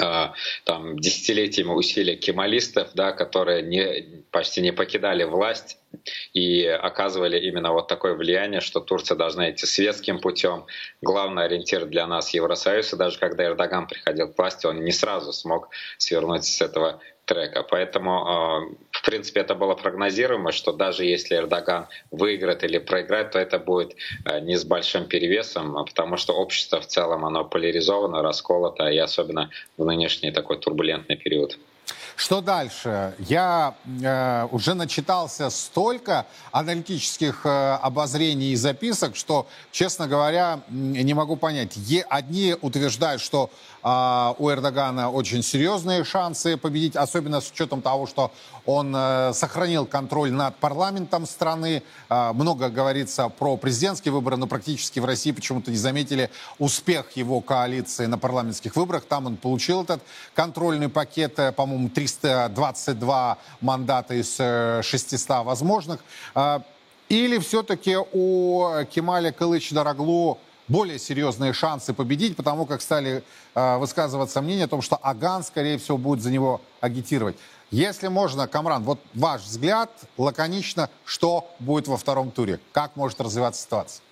[0.00, 0.32] а,
[0.64, 5.76] там, десятилетиями усилия кемалистов, да, которые не, почти не покидали власть
[6.32, 10.64] и оказывали именно вот такое влияние, что Турция должна идти светским путем.
[11.02, 15.30] Главный ориентир для нас Евросоюз, и даже когда Эрдоган приходил к власти, он не сразу
[15.34, 17.62] смог свернуть с этого трека.
[17.62, 23.38] Поэтому, а, в принципе, это было прогнозируемо, что даже если Эрдоган выиграет или проиграет, то
[23.38, 28.22] это будет а, не с большим перевесом, а потому что общество в целом оно поляризовано,
[28.22, 31.58] расколото, и особенно в нынешний такой турбулентный период.
[32.16, 33.14] Что дальше?
[33.18, 41.36] Я э, уже начитался столько аналитических э, обозрений и записок, что, честно говоря, не могу
[41.36, 41.76] понять.
[41.76, 43.50] Е, одни утверждают, что
[43.82, 48.32] э, у Эрдогана очень серьезные шансы победить, особенно с учетом того, что
[48.64, 51.82] он э, сохранил контроль над парламентом страны.
[52.08, 57.40] Э, много говорится про президентские выборы, но практически в России почему-то не заметили успех его
[57.40, 59.04] коалиции на парламентских выборах.
[59.04, 60.02] Там он получил этот
[60.34, 64.36] контрольный пакет, э, по-моему, 300 322 мандата из
[64.86, 66.00] 600 возможных.
[67.08, 73.22] Или все-таки у Кемаля Кылыч Дороглу более серьезные шансы победить, потому как стали
[73.54, 77.36] э, высказываться мнение о том, что Аган, скорее всего, будет за него агитировать.
[77.70, 82.60] Если можно, Камран, вот ваш взгляд, лаконично, что будет во втором туре?
[82.72, 84.02] Как может развиваться ситуация?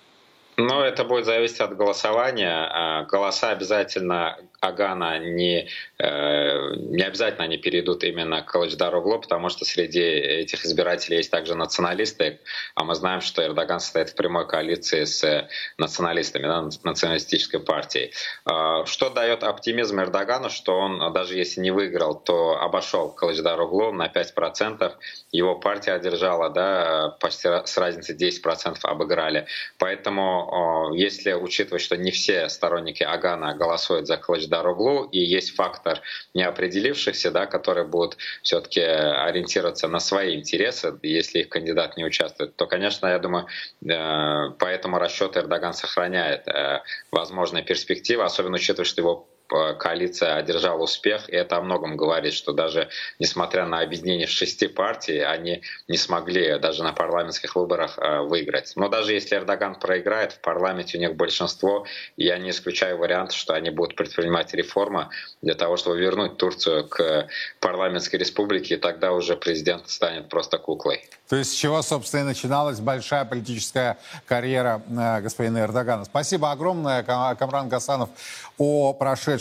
[0.57, 2.67] Ну, это будет зависеть от голосования.
[2.71, 5.67] А, голоса обязательно Агана не,
[6.01, 12.39] не обязательно они перейдут именно к Калычдароглу, потому что среди этих избирателей есть также националисты,
[12.75, 18.13] а мы знаем, что Эрдоган состоит в прямой коалиции с националистами, да, националистической партией.
[18.45, 24.07] А, что дает оптимизм Эрдогану, что он, даже если не выиграл, то обошел Калычдароглу на
[24.07, 24.93] 5%,
[25.31, 29.47] его партия одержала, да, почти с разницей 10% обыграли.
[29.77, 35.90] Поэтому, если учитывать, что не все сторонники Агана голосуют за Калычдароглу, Дороглу, и есть фактор
[36.33, 42.67] неопределившихся, да, которые будут все-таки ориентироваться на свои интересы, если их кандидат не участвует, то,
[42.67, 43.47] конечно, я думаю,
[43.83, 50.83] э, поэтому расчет Эрдоган сохраняет э, возможные перспективы, особенно учитывая, что его Э, коалиция одержала
[50.83, 55.97] успех, и это о многом говорит, что даже несмотря на объединение шести партий, они не
[55.97, 58.73] смогли даже на парламентских выборах э, выиграть.
[58.75, 61.85] Но даже если Эрдоган проиграет, в парламенте у них большинство,
[62.17, 65.09] и я не исключаю вариант, что они будут предпринимать реформы
[65.41, 67.27] для того, чтобы вернуть Турцию к
[67.59, 71.03] парламентской республике, и тогда уже президент станет просто куклой.
[71.27, 76.05] То есть с чего, собственно, и начиналась большая политическая карьера э, господина Эрдогана.
[76.05, 78.09] Спасибо огромное, Камран Гасанов,
[78.57, 79.40] о прошедшем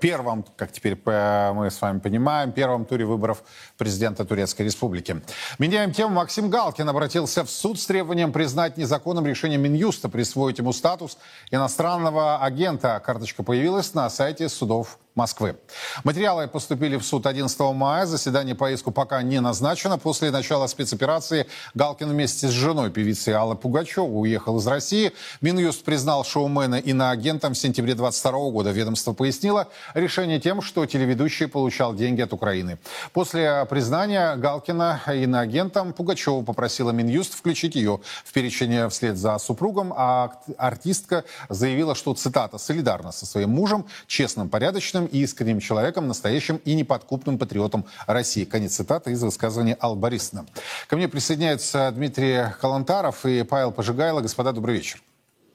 [0.00, 3.42] первом, как теперь мы с вами понимаем, первом туре выборов
[3.76, 5.22] президента Турецкой Республики.
[5.58, 6.14] Меняем тему.
[6.14, 11.18] Максим Галкин обратился в суд с требованием признать незаконным решение Минюста присвоить ему статус
[11.50, 13.00] иностранного агента.
[13.04, 15.56] Карточка появилась на сайте судов Москвы.
[16.04, 18.06] Материалы поступили в суд 11 мая.
[18.06, 19.98] Заседание по иску пока не назначено.
[19.98, 25.12] После начала спецоперации Галкин вместе с женой певицы Аллы Пугачевой уехал из России.
[25.40, 28.70] Минюст признал шоумена иноагентом в сентябре 22 года.
[28.70, 32.78] Ведомство пояснило решение тем, что телеведущий получал деньги от Украины.
[33.12, 40.30] После признания Галкина иноагентом Пугачева попросила Минюст включить ее в перечень вслед за супругом, а
[40.58, 46.74] артистка заявила, что, цитата, солидарна со своим мужем, честным, порядочным и искренним человеком, настоящим и
[46.74, 48.44] неподкупным патриотом России.
[48.44, 50.46] Конец цитаты из высказывания Аллы Борисовны.
[50.86, 54.20] Ко мне присоединяются Дмитрий Калантаров и Павел Пожигайло.
[54.20, 55.02] Господа, добрый вечер.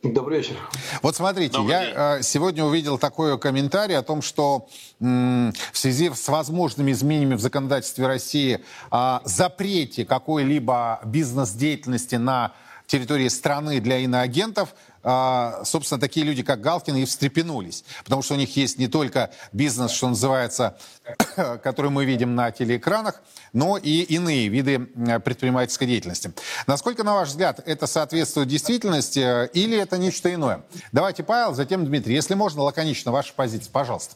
[0.03, 0.55] Добрый вечер.
[1.01, 4.67] Вот смотрите, Добрый я э, сегодня увидел такой комментарий о том, что
[4.99, 8.59] м, в связи с возможными изменениями в законодательстве России
[8.91, 12.51] о запрете какой-либо бизнес-деятельности на
[12.85, 17.83] территории страны для иноагентов, а, собственно, такие люди, как Галкин, и встрепенулись.
[18.03, 20.77] Потому что у них есть не только бизнес, что называется,
[21.63, 24.79] который мы видим на телеэкранах, но и иные виды
[25.23, 26.33] предпринимательской деятельности.
[26.67, 30.63] Насколько, на ваш взгляд, это соответствует действительности э, или это нечто иное?
[30.91, 32.15] Давайте, Павел, затем Дмитрий.
[32.15, 34.15] Если можно, лаконично, ваша позиция, пожалуйста.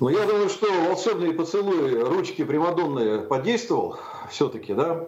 [0.00, 3.98] Ну, я думаю, что волшебный поцелуй ручки Примадонны подействовал
[4.30, 5.06] все-таки, да.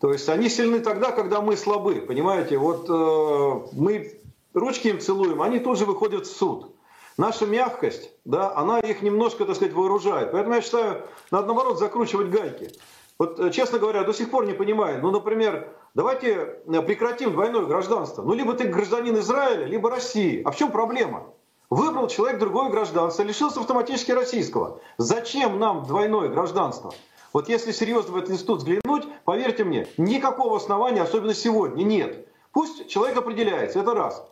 [0.00, 2.58] То есть они сильны тогда, когда мы слабы, понимаете?
[2.58, 4.20] Вот э, мы
[4.52, 6.74] ручки им целуем, они тут же выходят в суд.
[7.16, 10.32] Наша мягкость, да, она их немножко, так сказать, вооружает.
[10.32, 12.72] Поэтому я считаю, надо наоборот закручивать гайки.
[13.18, 15.00] Вот, э, честно говоря, до сих пор не понимаю.
[15.00, 18.22] Ну, например, давайте э, прекратим двойное гражданство.
[18.22, 20.42] Ну, либо ты гражданин Израиля, либо России.
[20.44, 21.24] А в чем проблема?
[21.70, 24.80] Выбрал человек другое гражданство, лишился автоматически российского.
[24.98, 26.92] Зачем нам двойное гражданство?
[27.36, 32.26] Вот если серьезно в этот институт взглянуть, поверьте мне, никакого основания, особенно сегодня, нет.
[32.50, 34.26] Пусть человек определяется, это раз.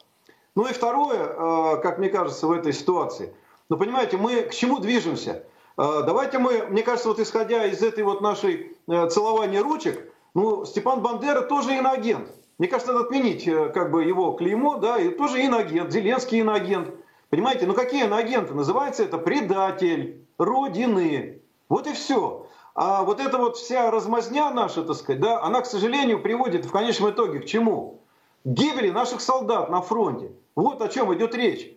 [0.57, 3.37] Ну и второе, э, как мне кажется, в этой ситуации.
[3.69, 5.45] Ну понимаете, мы к чему движемся?
[5.77, 10.64] Э, давайте мы, мне кажется, вот исходя из этой вот нашей э, целования ручек, ну
[10.64, 12.31] Степан Бандера тоже иноагент.
[12.57, 16.88] Мне кажется, надо отменить как бы его клеймо, да, и тоже иноагент, Зеленский иноагент.
[17.29, 18.55] Понимаете, ну какие иноагенты?
[18.55, 21.43] Называется это предатель Родины.
[21.69, 22.43] Вот и все.
[22.74, 26.72] А вот эта вот вся размазня наша, так сказать, да, она, к сожалению, приводит в
[26.72, 28.00] конечном итоге к чему?
[28.44, 30.32] К гибели наших солдат на фронте.
[30.56, 31.72] Вот о чем идет речь.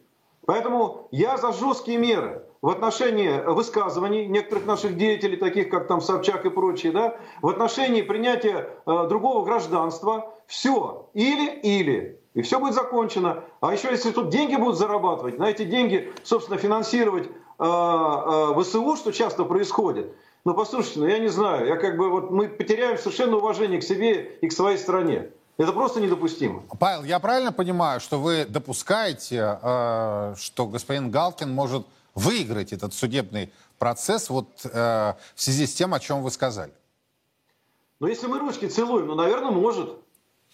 [0.45, 6.45] Поэтому я за жесткие меры в отношении высказываний некоторых наших деятелей, таких как там Собчак
[6.45, 10.33] и прочие, да, в отношении принятия э, другого гражданства.
[10.47, 11.10] Все.
[11.13, 12.19] Или-или.
[12.33, 13.43] И все будет закончено.
[13.62, 17.29] А еще если тут деньги будут зарабатывать, на эти деньги, собственно, финансировать э,
[17.60, 20.12] э, ВСУ, что часто происходит–
[20.47, 23.83] ну, послушайте, ну я не знаю, я как бы вот мы потеряем совершенно уважение к
[23.83, 25.27] себе и к своей стране.
[25.57, 26.63] Это просто недопустимо.
[26.79, 33.51] Павел, я правильно понимаю, что вы допускаете, э, что господин Галкин может выиграть этот судебный
[33.77, 34.69] процесс вот э,
[35.36, 36.71] в связи с тем, о чем вы сказали?
[37.99, 39.97] Но если мы ручки целуем, ну, наверное, может.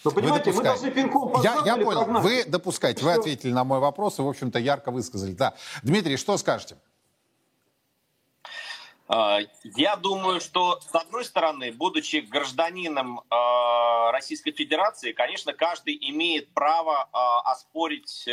[0.04, 2.24] Но понимаете, мы должны пинком я, я понял, прогнать.
[2.24, 5.34] вы допускаете, вы ответили на мой вопрос и, в общем-то, ярко высказали.
[5.34, 5.54] Да.
[5.84, 6.78] Дмитрий, что скажете?
[9.08, 16.54] А, я думаю, что, с одной стороны, будучи гражданином а, Российской Федерации, конечно, каждый имеет
[16.54, 18.26] право а, оспорить,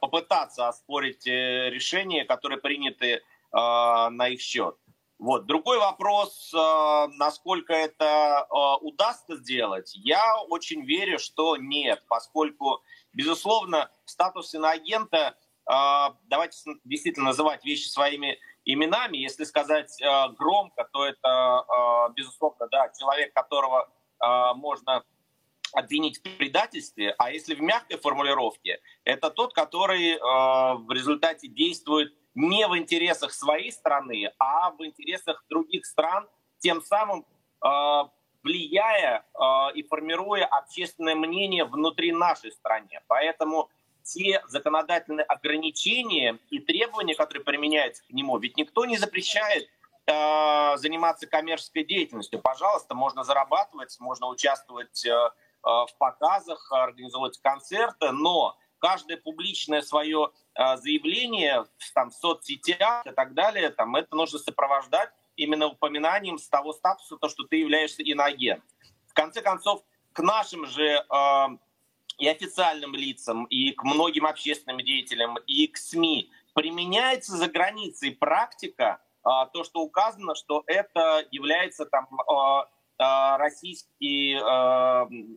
[0.00, 4.76] попытаться оспорить э, решения, которые приняты на их счет.
[5.18, 5.44] Вот.
[5.44, 8.46] Другой вопрос, насколько это
[8.80, 12.82] удастся сделать, я очень верю, что нет, поскольку,
[13.12, 19.16] безусловно, статус иноагента, давайте действительно называть вещи своими именами.
[19.16, 21.64] Если сказать э, громко, то это,
[22.08, 23.88] э, безусловно, да, человек, которого
[24.20, 25.04] э, можно
[25.72, 32.12] обвинить в предательстве, а если в мягкой формулировке, это тот, который э, в результате действует
[32.34, 37.26] не в интересах своей страны, а в интересах других стран, тем самым
[37.64, 37.68] э,
[38.42, 39.44] влияя э,
[39.74, 43.00] и формируя общественное мнение внутри нашей страны.
[43.06, 43.70] Поэтому
[44.02, 48.38] те законодательные ограничения и требования, которые применяются к нему.
[48.38, 49.68] Ведь никто не запрещает
[50.06, 52.40] э, заниматься коммерческой деятельностью.
[52.40, 55.30] Пожалуйста, можно зарабатывать, можно участвовать э, э,
[55.62, 63.32] в показах, организовывать концерты, но каждое публичное свое э, заявление там, в соцсетях и так
[63.32, 68.62] далее, там, это нужно сопровождать именно упоминанием с того статуса, то, что ты являешься иноагент.
[69.06, 71.46] В конце концов, к нашим же э,
[72.22, 79.00] и официальным лицам, и к многим общественным деятелям, и к СМИ применяется за границей практика,
[79.24, 84.40] а, то, что указано, что это является там а, а, российские,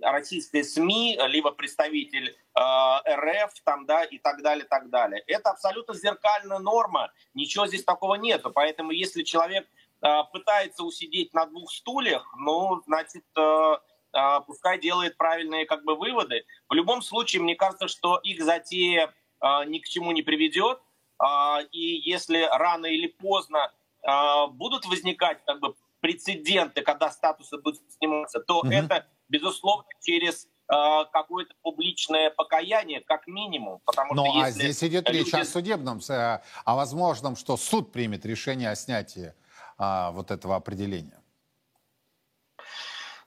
[0.03, 5.23] российские СМИ, либо представитель РФ там, да, и так далее, так далее.
[5.25, 8.51] Это абсолютно зеркальная норма, ничего здесь такого нету.
[8.51, 9.67] Поэтому если человек
[10.31, 13.25] пытается усидеть на двух стульях, ну, значит,
[14.47, 16.45] пускай делает правильные как бы выводы.
[16.69, 20.79] В любом случае, мне кажется, что их затея а, ни к чему не приведет.
[21.19, 23.71] А, и если рано или поздно
[24.51, 28.67] будут возникать как бы прецеденты, когда статусы будут сниматься, то угу.
[28.67, 33.81] это, безусловно, через какое-то публичное покаяние, как минимум.
[33.83, 35.25] Потому ну, что а здесь идет люди...
[35.25, 39.33] речь о судебном, о возможном, что суд примет решение о снятии
[39.79, 41.19] а, вот этого определения.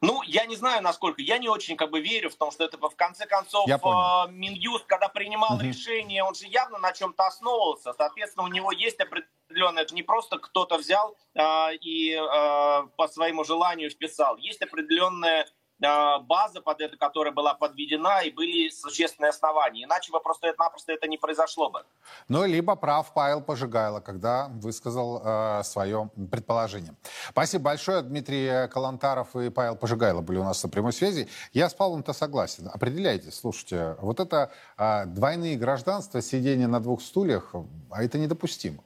[0.00, 1.20] Ну, я не знаю, насколько.
[1.20, 4.87] Я не очень как бы верю в том, что это в конце концов э, Минюст,
[4.87, 5.64] когда принимал угу.
[5.64, 7.92] решение, он же явно на чем-то основывался.
[7.92, 13.42] Соответственно, у него есть определенное, это не просто кто-то взял э, и э, по своему
[13.42, 14.37] желанию вписал.
[14.37, 15.48] Есть определенная
[15.81, 19.85] база под это, которая была подведена, и были существенные основания.
[19.85, 21.85] Иначе бы просто-напросто это не произошло бы.
[22.29, 26.95] Ну, либо прав Павел Пожигайло, когда высказал э, свое предположение.
[27.31, 28.03] Спасибо большое.
[28.03, 31.29] Дмитрий Калантаров и Павел Пожигайло были у нас на прямой связи.
[31.53, 32.69] Я с Павлом-то согласен.
[32.73, 37.55] Определяйте, слушайте, вот это э, двойные гражданства, сидение на двух стульях,
[37.91, 38.83] а это недопустимо.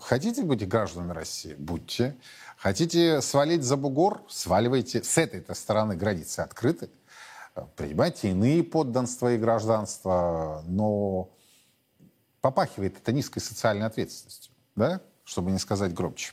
[0.00, 1.54] Хотите быть гражданами России?
[1.58, 2.16] Будьте.
[2.66, 4.24] Хотите свалить за бугор?
[4.28, 5.00] Сваливайте.
[5.00, 6.90] С этой-то стороны границы открыты.
[7.76, 11.30] Принимайте иные подданства и гражданства, но
[12.40, 14.52] попахивает это низкой социальной ответственностью.
[14.74, 15.00] Да?
[15.22, 16.32] чтобы не сказать громче.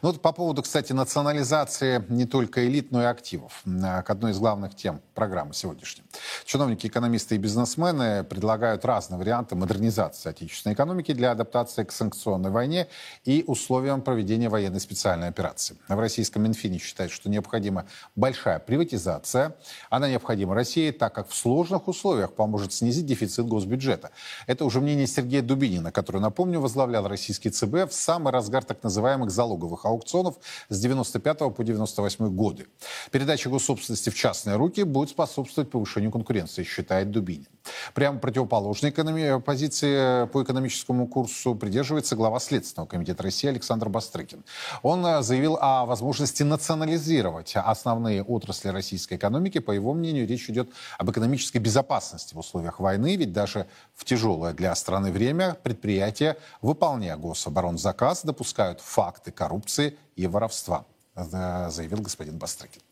[0.00, 3.62] Ну вот по поводу, кстати, национализации не только элит, но и активов.
[3.64, 6.04] К одной из главных тем программы сегодняшней.
[6.44, 12.88] Чиновники, экономисты и бизнесмены предлагают разные варианты модернизации отечественной экономики для адаптации к санкционной войне
[13.24, 15.76] и условиям проведения военной специальной операции.
[15.88, 19.56] В российском Минфине считают, что необходима большая приватизация.
[19.90, 24.10] Она необходима России, так как в сложных условиях поможет снизить дефицит госбюджета.
[24.46, 29.30] Это уже мнение Сергея Дубинина, который, напомню, возглавлял российский ЦБ в самый разгар так называемых
[29.52, 30.36] залоговых аукционов
[30.68, 32.66] с 95 по 98 годы.
[33.10, 37.46] Передача госсобственности в частные руки будет способствовать повышению конкуренции, считает Дубинин.
[37.94, 44.44] Прямо противоположной экономи- позиции по экономическому курсу придерживается глава Следственного комитета России Александр Бастрыкин.
[44.82, 49.58] Он э, заявил о возможности национализировать основные отрасли российской экономики.
[49.58, 54.52] По его мнению, речь идет об экономической безопасности в условиях войны, ведь даже в тяжелое
[54.52, 62.82] для страны время предприятия, выполняя гособоронзаказ, допускают факты коррупции и воровства э, заявил господин Бастрыкин.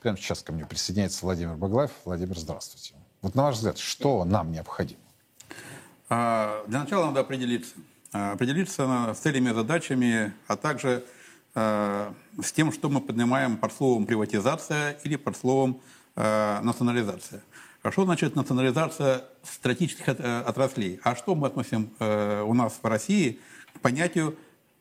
[0.00, 1.90] Прямо сейчас ко мне присоединяется Владимир Баглаев.
[2.04, 2.94] Владимир, здравствуйте.
[3.24, 5.00] Вот на ваш взгляд, что нам необходимо?
[6.10, 7.74] А, для начала надо определиться.
[8.12, 11.06] А, определиться с целями задачами, а также
[11.54, 12.12] а,
[12.42, 15.80] с тем, что мы поднимаем под словом приватизация или под словом
[16.16, 17.42] национализация.
[17.82, 21.00] А что значит национализация стратегических отраслей?
[21.02, 23.40] А что мы относим у нас в России
[23.74, 24.36] к понятию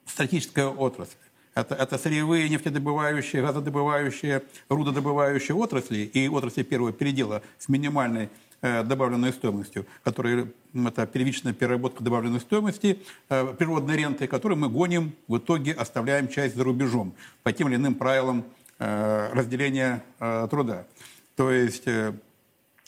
[0.05, 1.15] стратегическая отрасль.
[1.55, 8.29] Это, это сырьевые, нефтедобывающие, газодобывающие, рудодобывающие отрасли и отрасли первого передела с минимальной
[8.61, 12.99] э, добавленной стоимостью, которые это первичная переработка добавленной стоимости,
[13.29, 17.75] э, природной ренты, которую мы гоним, в итоге оставляем часть за рубежом по тем или
[17.75, 18.45] иным правилам
[18.79, 20.87] э, разделения э, труда.
[21.35, 22.13] То есть э,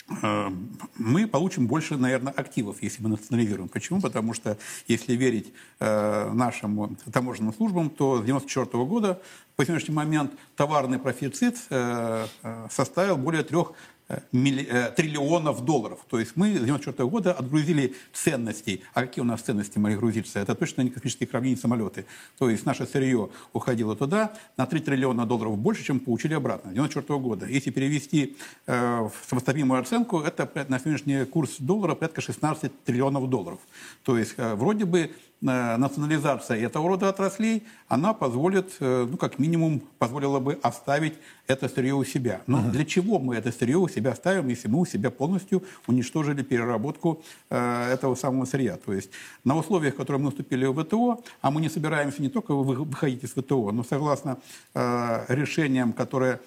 [0.08, 3.70] мы получим больше, наверное, активов, если мы национализируем.
[3.70, 4.02] Почему?
[4.02, 9.22] Потому что, если верить э, нашим таможенным службам, то с 1994 года
[9.56, 13.95] по сегодняшний момент товарный профицит э, э составил более трех Э, э,
[14.32, 16.00] триллионов долларов.
[16.10, 18.84] То есть мы с 1994 года отгрузили ценностей.
[18.94, 20.40] А какие у нас ценности могли грузиться?
[20.40, 22.06] Это точно не космические корабли, не самолеты.
[22.38, 26.72] То есть наше сырье уходило туда на 3 триллиона долларов больше, чем получили обратно.
[26.72, 27.46] 1994 года.
[27.48, 28.38] Если перевести
[28.68, 33.60] э, в сопоставимую оценку, это на сегодняшний курс доллара порядка 16 триллионов долларов.
[34.04, 39.40] То есть э, вроде бы Э, национализация этого рода отраслей, она позволит, э, ну, как
[39.40, 41.14] минимум, позволила бы оставить
[41.48, 42.42] это сырье у себя.
[42.48, 42.72] Но uh-huh.
[42.72, 47.22] для чего мы это сырье у себя ставим, если мы у себя полностью уничтожили переработку
[47.50, 48.78] э, этого самого сырья?
[48.78, 49.12] То есть
[49.44, 53.32] на условиях, которые мы вступили в ВТО, а мы не собираемся не только выходить из
[53.32, 54.38] ВТО, но согласно
[54.74, 56.40] э, решениям, которые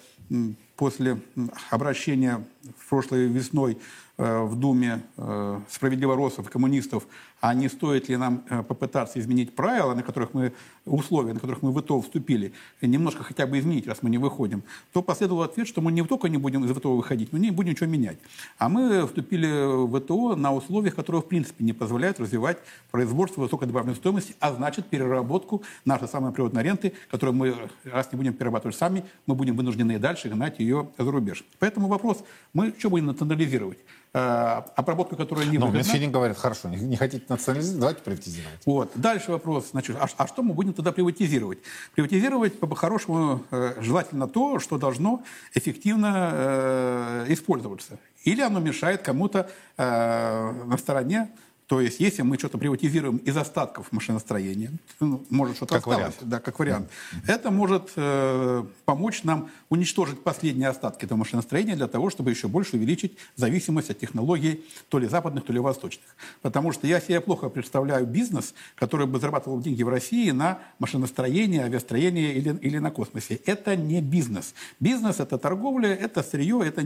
[0.79, 1.19] после
[1.69, 2.43] обращения
[2.77, 3.77] в прошлой весной
[4.17, 7.05] э, в Думе э, справедливоросов, коммунистов
[7.41, 10.53] а не стоит ли нам э, попытаться изменить правила, на которых мы,
[10.85, 14.63] условия, на которых мы в ВТО вступили, немножко хотя бы изменить, раз мы не выходим,
[14.91, 17.71] то последовал ответ, что мы не только не будем из ВТО выходить, мы не будем
[17.71, 18.17] ничего менять.
[18.57, 19.47] А мы вступили
[19.85, 22.57] в ВТО на условиях, которые в принципе не позволяют развивать
[22.91, 28.17] производство высокой добавленной стоимости, а значит переработку нашей самой природной ренты, которую мы, раз не
[28.17, 31.45] будем перерабатывать сами, мы будем вынуждены и дальше гнать ее за рубеж.
[31.59, 32.23] Поэтому вопрос,
[32.53, 33.77] мы что будем национализировать?
[34.11, 38.59] Э, обработку, которая не Но Минфин говорит, хорошо, не, не хотите национализировать, давайте приватизировать.
[38.65, 38.91] Вот.
[38.95, 41.59] Дальше вопрос, значит, а, а что мы будем тогда приватизировать?
[41.95, 45.23] Приватизировать, по-хорошему, э, желательно то, что должно
[45.53, 47.99] эффективно э, использоваться.
[48.23, 51.29] Или оно мешает кому-то э, на стороне
[51.69, 56.17] то есть, если мы что-то приватизируем из остатков машиностроения, ну, может что-то как осталось, вариант.
[56.21, 57.19] да, как вариант, mm-hmm.
[57.27, 62.75] это может э, помочь нам уничтожить последние остатки этого машиностроения для того, чтобы еще больше
[62.75, 66.07] увеличить зависимость от технологий то ли западных, то ли восточных.
[66.41, 71.65] Потому что я себе плохо представляю бизнес, который бы зарабатывал деньги в России на машиностроение,
[71.65, 73.41] авиастроение или, или на космосе.
[73.45, 74.55] Это не бизнес.
[74.79, 76.81] Бизнес– это торговля, это сырье, это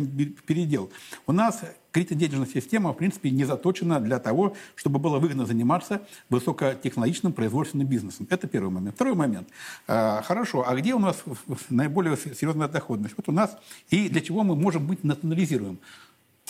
[0.45, 0.91] передел.
[1.25, 1.61] У нас
[1.93, 8.27] кредитно-денежная система, в принципе, не заточена для того, чтобы было выгодно заниматься высокотехнологичным производственным бизнесом.
[8.29, 8.95] Это первый момент.
[8.95, 9.47] Второй момент.
[9.87, 11.23] А, хорошо, а где у нас
[11.69, 13.13] наиболее серьезная доходность?
[13.15, 13.57] Вот у нас
[13.89, 15.79] и для чего мы, можем быть, национализируем.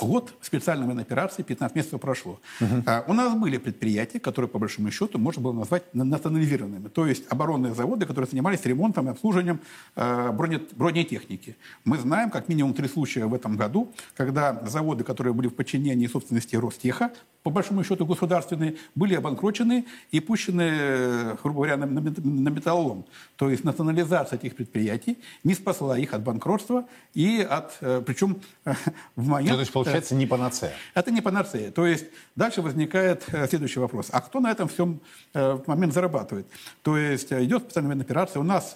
[0.02, 2.40] Год специальной военной операции, 15 месяцев прошло.
[2.60, 2.84] Угу.
[2.88, 6.88] А, у нас были предприятия, которые, по большому счету, можно было назвать национализированными.
[6.88, 9.60] То есть оборонные заводы, которые занимались ремонтом и обслуживанием
[9.96, 11.56] э, бронетехники.
[11.86, 16.08] Мы знаем как минимум три случая в этом году, когда заводы, которые были в подчинении
[16.08, 17.12] собственности Ростеха,
[17.44, 23.06] по большому счету государственные, были обанкрочены и пущены, грубо говоря, на, на металлолом.
[23.36, 28.42] То есть национализация этих предприятий не спасла их от банкротства и от, э, причем
[29.16, 29.52] в момент...
[29.52, 30.74] Ну, получается, не панацея.
[30.94, 31.72] Это не панацея.
[31.72, 32.06] То есть
[32.36, 34.08] дальше возникает э, следующий вопрос.
[34.12, 35.00] А кто на этом всем
[35.34, 36.48] э, в момент зарабатывает?
[36.82, 38.40] То есть идет специальная операция.
[38.40, 38.76] У нас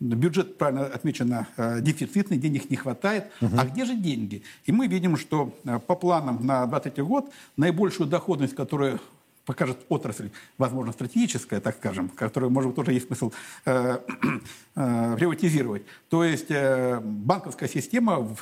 [0.00, 1.46] бюджет, правильно отмечено,
[1.80, 3.26] дефицитный, денег не хватает.
[3.40, 3.56] Угу.
[3.58, 4.42] А где же деньги?
[4.66, 9.00] И мы видим, что по планам на 2023 год наибольшую доходность, которую
[9.44, 13.32] покажет отрасль, возможно, стратегическая, так скажем, которую, может быть, тоже есть смысл
[13.64, 13.98] э,
[14.76, 15.82] э, приватизировать.
[16.08, 18.38] То есть э, банковская система в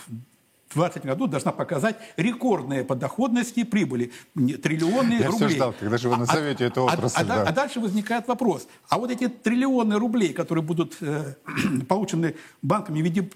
[0.74, 5.48] 2020 году должна показать рекордные по доходности прибыли, триллионы Я рублей.
[5.48, 7.20] все ждал, когда же вы назовете а, эту отрасль.
[7.20, 7.42] А, да.
[7.42, 8.66] а, а дальше возникает вопрос.
[8.88, 11.34] А вот эти триллионы рублей, которые будут э,
[11.88, 13.28] получены банками в виде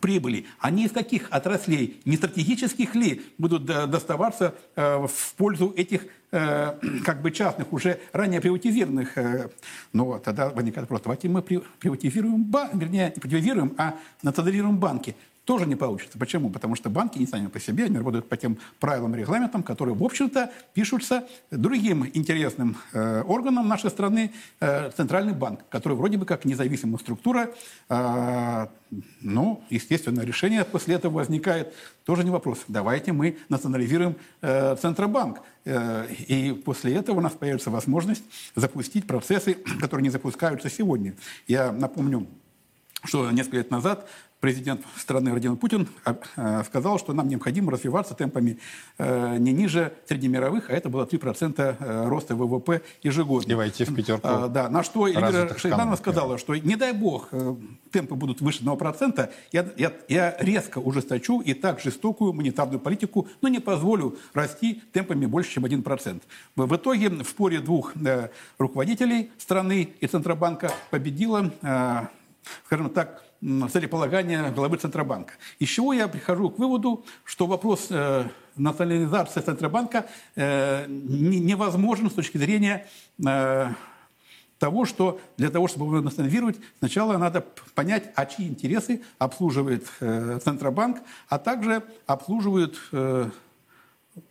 [0.00, 6.74] прибыли, они из каких отраслей, не стратегических ли, будут доставаться э, в пользу этих э,
[7.04, 9.16] как бы частных, уже ранее приватизированных.
[9.18, 9.50] Э,
[9.92, 15.16] ну, тогда возникает вопрос, давайте мы приватизируем, вернее, не приватизируем, а национализируем банки
[15.46, 16.18] тоже не получится.
[16.18, 16.50] Почему?
[16.50, 19.94] Потому что банки не сами по себе, они работают по тем правилам и регламентам, которые,
[19.94, 26.26] в общем-то, пишутся другим интересным э, органам нашей страны, э, Центральный банк, который вроде бы
[26.26, 27.50] как независимая структура.
[27.88, 28.66] Э,
[29.20, 31.72] ну, естественно, решение после этого возникает.
[32.04, 32.64] Тоже не вопрос.
[32.66, 35.40] Давайте мы национализируем э, Центробанк.
[35.64, 38.24] Э, и после этого у нас появится возможность
[38.56, 41.14] запустить процессы, которые не запускаются сегодня.
[41.46, 42.26] Я напомню,
[43.04, 44.08] что несколько лет назад
[44.46, 45.88] президент страны Владимир Путин
[46.66, 48.58] сказал, что нам необходимо развиваться темпами
[48.98, 53.50] не ниже среднемировых, а это было 3% роста ВВП ежегодно.
[53.50, 54.28] И войти в пятерку.
[54.48, 57.30] Да, на что Эльвира Шейданова сказала, что не дай бог
[57.90, 63.48] темпы будут выше 1%, я, я, я резко ужесточу и так жестокую монетарную политику, но
[63.48, 66.22] не позволю расти темпами больше, чем 1%.
[66.54, 68.28] В итоге в споре двух э,
[68.58, 72.06] руководителей страны и Центробанка победила, э,
[72.66, 75.34] скажем так, целеполагание главы Центробанка.
[75.58, 78.24] Из чего я прихожу к выводу, что вопрос э,
[78.56, 82.86] национализации Центробанка э, не, невозможен с точки зрения
[83.24, 83.68] э,
[84.58, 90.38] того, что для того, чтобы его национализировать, сначала надо понять, а чьи интересы обслуживает э,
[90.42, 93.30] Центробанк, а также обслуживают э,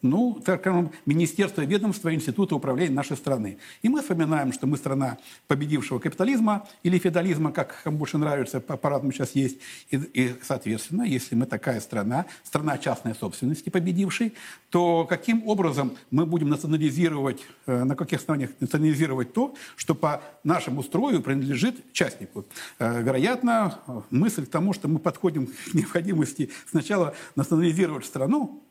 [0.02, 3.58] ну, так скажем, министерства, ведомства, института управления нашей страны.
[3.84, 5.18] И мы вспоминаем, что мы страна
[5.48, 9.60] победившего капитализма или феодализма, как кому больше нравится, по-разному сейчас есть.
[9.92, 14.34] И, и, соответственно, если мы такая страна, страна частной собственности победившей,
[14.70, 20.82] то каким образом мы будем национализировать, э, на каких основаниях национализировать то, что по нашему
[20.82, 22.46] строю принадлежит частнику?
[22.80, 23.80] Э, вероятно,
[24.10, 28.64] мысль к тому, что мы подходим к необходимости сначала национализировать страну,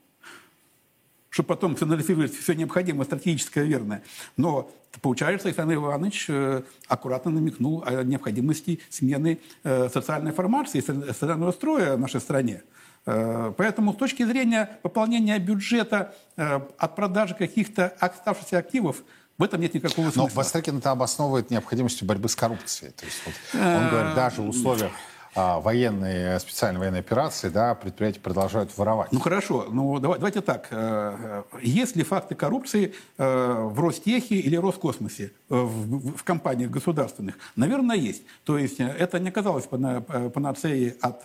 [1.34, 4.04] чтобы потом финализировать все необходимое, стратегическое, верное.
[4.36, 4.70] Но
[5.02, 11.98] получается, Александр Иванович э, аккуратно намекнул о необходимости смены э, социальной формации, социального строя в
[11.98, 12.62] нашей стране.
[13.04, 19.02] Э, поэтому с точки зрения пополнения бюджета от продажи каких-то оставшихся активов,
[19.36, 20.28] в этом нет никакого смысла.
[20.28, 22.92] Но Вострекин это обосновывает необходимостью борьбы с коррупцией.
[22.92, 24.92] То есть вот он говорит, даже в условиях
[25.34, 29.10] а, военные, специальные военные операции, да, предприятия продолжают воровать.
[29.10, 30.68] Ну хорошо, ну давай, давайте так.
[30.70, 37.36] Э, э, есть ли факты коррупции э, в Ростехе или Роскосмосе, в, в компаниях государственных?
[37.56, 38.22] Наверное, есть.
[38.44, 41.24] То есть это не оказалось панацеей от,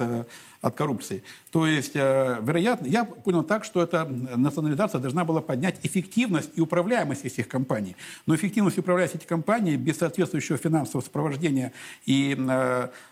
[0.62, 1.24] от коррупции.
[1.52, 7.26] То есть, вероятно, я понял так, что эта национализация должна была поднять эффективность и управляемость
[7.26, 7.96] этих компаний.
[8.26, 11.72] Но эффективность и управляемость этих компаний без соответствующего финансового сопровождения
[12.06, 12.36] и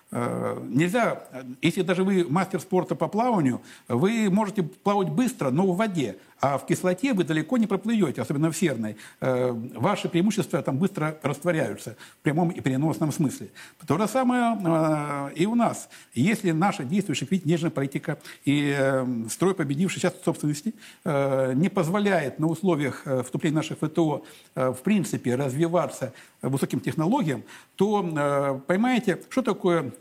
[0.09, 1.23] Э, нельзя,
[1.61, 6.17] если даже вы мастер спорта по плаванию, вы можете плавать быстро, но в воде.
[6.39, 8.95] А в кислоте вы далеко не проплывете, особенно в серной.
[9.21, 13.49] Э, ваши преимущества там быстро растворяются в прямом и переносном смысле.
[13.87, 15.89] То же самое э, и у нас.
[16.13, 20.73] Если наша действующая кредитная политика и э, строй победивший сейчас в собственности
[21.05, 24.25] не позволяет на условиях вступления наших ВТО
[24.55, 27.43] в принципе развиваться высоким технологиям,
[27.75, 29.91] то поймаете, что такое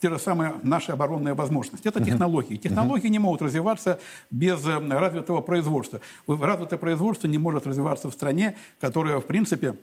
[0.00, 1.88] те же самые наши оборонные возможности.
[1.88, 2.56] Это технологии.
[2.56, 3.98] Технологии не могут развиваться
[4.30, 6.00] без э, развитого производства.
[6.26, 9.74] Развитое производство не может развиваться в стране, которая, в принципе,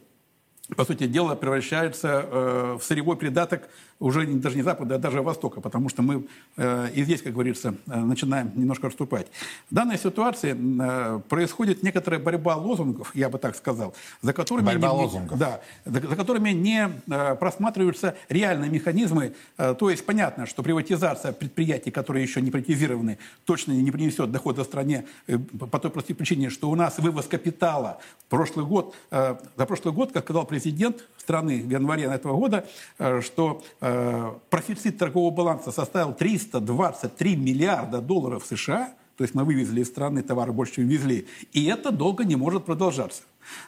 [0.76, 5.62] по сути дела, превращается э, в сырьевой придаток уже даже не Запада, а даже Востока,
[5.62, 6.26] потому что мы
[6.58, 9.28] э, и здесь, как говорится, э, начинаем немножко отступать.
[9.70, 14.88] В данной ситуации э, происходит некоторая борьба лозунгов, я бы так сказал, за которыми, борьба
[14.90, 15.38] не, лозунгов.
[15.38, 19.36] Да, за, за которыми не э, просматриваются реальные механизмы.
[19.58, 24.64] Э, то есть понятно, что приватизация предприятий, которые еще не приватизированы, точно не принесет дохода
[24.64, 29.36] стране э, по той простой причине, что у нас вывоз капитала в прошлый год, э,
[29.56, 32.68] за прошлый год, как сказал президент страны в январе этого года,
[33.00, 39.82] э, что э, профицит торгового баланса составил 323 миллиарда долларов США, то есть мы вывезли
[39.82, 43.24] из страны товары больше, чем везли, и это долго не может продолжаться.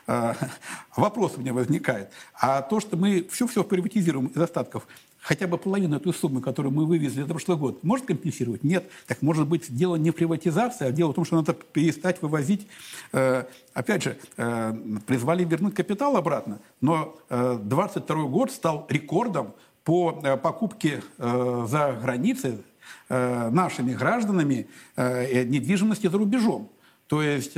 [0.06, 0.36] Э,
[0.96, 2.12] вопрос у меня возникает.
[2.36, 4.88] А то, что мы все-все приватизируем из остатков,
[5.26, 8.64] хотя бы половину этой суммы, которую мы вывезли за прошлый год, может компенсировать?
[8.64, 8.90] Нет.
[9.08, 12.68] Так может быть, дело не в приватизации, а дело в том, что надо перестать вывозить.
[13.12, 14.74] Э, опять же, э,
[15.08, 19.54] призвали вернуть капитал обратно, но 22 э, год стал рекордом
[19.84, 20.12] по
[20.42, 22.58] покупке за границей
[23.08, 24.68] нашими гражданами
[24.98, 26.72] недвижимости за рубежом.
[27.06, 27.54] То есть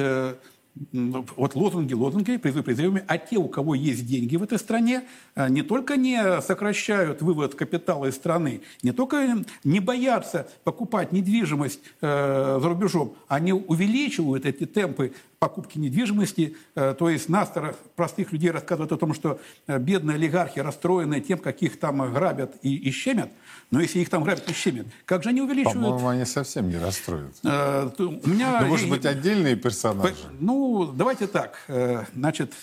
[0.92, 5.04] вот лозунги, лозунги, призывы призывами, а те, у кого есть деньги в этой стране,
[5.36, 11.80] э, не только не сокращают вывод капитала из страны, не только не боятся покупать недвижимость
[12.02, 16.56] э, за рубежом, они увеличивают эти темпы покупки недвижимости.
[16.76, 17.52] Э, то есть нас,
[17.96, 22.56] простых людей, рассказывают о том, что э, бедные олигархи расстроены тем, как их там грабят
[22.62, 23.30] и, и щемят.
[23.70, 25.82] Но если их там грабят и щемят, как же они увеличивают?
[25.82, 27.36] По-моему, они совсем не расстроят.
[27.44, 28.62] Э, у меня...
[28.62, 30.16] Ну, может быть, отдельные персонажи?
[30.40, 31.60] Ну, давайте так.
[31.68, 32.54] Э, значит,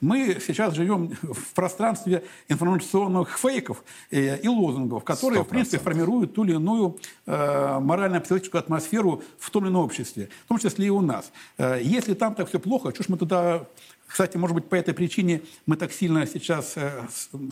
[0.00, 5.44] мы сейчас живем в пространстве информационных фейков и лозунгов, которые, 100%.
[5.44, 10.58] в принципе, формируют ту или иную морально-психологическую атмосферу в том или ином обществе, в том
[10.58, 11.32] числе и у нас.
[11.58, 13.66] Если там так все плохо, что ж мы туда
[14.10, 16.90] Кстати, может быть, по этой причине мы так сильно сейчас э,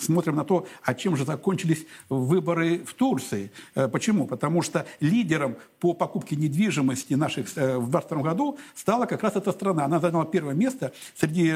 [0.00, 3.52] смотрим на то, а чем же закончились выборы в Турции.
[3.76, 4.26] Э, почему?
[4.26, 9.52] Потому что лидером по покупке недвижимости наших э, в 2022 году стала как раз эта
[9.52, 9.84] страна.
[9.84, 11.54] Она заняла первое место среди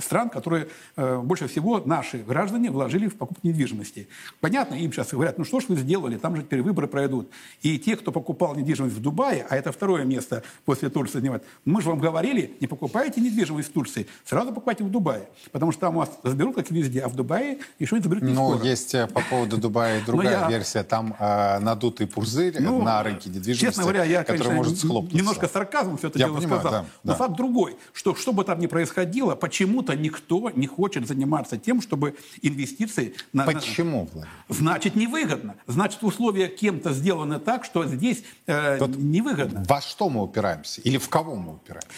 [0.00, 4.08] стран, которые больше всего наши граждане вложили в покупку недвижимости.
[4.40, 7.30] Понятно, им сейчас говорят, ну что ж вы сделали, там же теперь выборы пройдут.
[7.62, 11.80] И те, кто покупал недвижимость в Дубае, а это второе место после Турции занимает, мы
[11.80, 13.93] же вам говорили, не покупайте недвижимость в Турции,
[14.24, 15.28] сразу покупайте в Дубае.
[15.52, 18.32] Потому что там вас заберут, как и везде, а в Дубае еще не заберут не
[18.32, 18.64] Ну, скоро.
[18.68, 20.82] есть э, по поводу Дубая другая я- версия.
[20.82, 25.16] Там э, надутый пузырь Ну, на рынке недвижимости, Честно говоря, я, который конечно, может схлопнуться.
[25.16, 26.82] немножко сарказмом все это Я дело понимаю, сказал.
[26.82, 27.18] да, Но да.
[27.18, 32.16] факт другой, что что бы там ни происходило, почему-то никто не хочет заниматься тем, чтобы
[32.42, 33.14] инвестиции...
[33.32, 35.54] На, Почему, на- Значит, невыгодно.
[35.66, 39.64] Значит, условия кем-то сделаны так, что здесь э, невыгодно.
[39.68, 40.80] Во что мы упираемся?
[40.82, 41.88] Или в кого мы упираемся?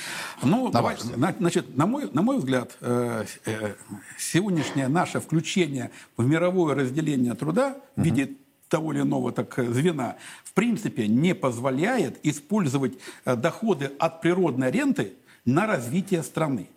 [0.43, 1.17] Ну, На давай, взгляд.
[1.19, 3.75] на- значит, на мой, на мой взгляд, э, э,
[4.19, 8.33] сегодняшнее наше включение в мировое разделение труда в виде
[8.69, 15.13] того или иного так, звена, в принципе, не позволяет использовать э, доходы от природной ренты
[15.45, 16.69] на развитие страны.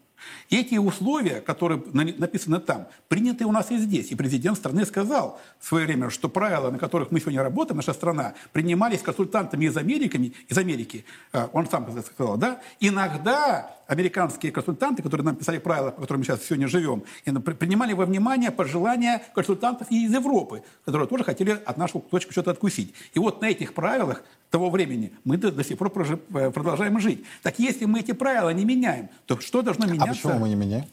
[0.50, 4.12] Эти условия, которые на- написаны там, приняты у нас и здесь.
[4.12, 7.94] И президент страны сказал в свое время, что правила, на которых мы сегодня работаем, наша
[7.94, 11.06] страна, принимались консультантами из Америки, из Америки.
[11.34, 12.62] Э, Он сам сказал, да?
[12.80, 18.06] Иногда американские консультанты, которые нам писали правила, по которым мы сейчас сегодня живем, принимали во
[18.06, 22.94] внимание пожелания консультантов из Европы, которые тоже хотели от нашего кусочка что-то откусить.
[23.14, 27.00] И вот на этих правилах того времени мы до, до сих пор прожи- э, продолжаем
[27.00, 27.24] жить.
[27.44, 30.10] Так если мы эти правила не меняем, то что должно А меняться?
[30.14, 30.86] почему мы не меняем?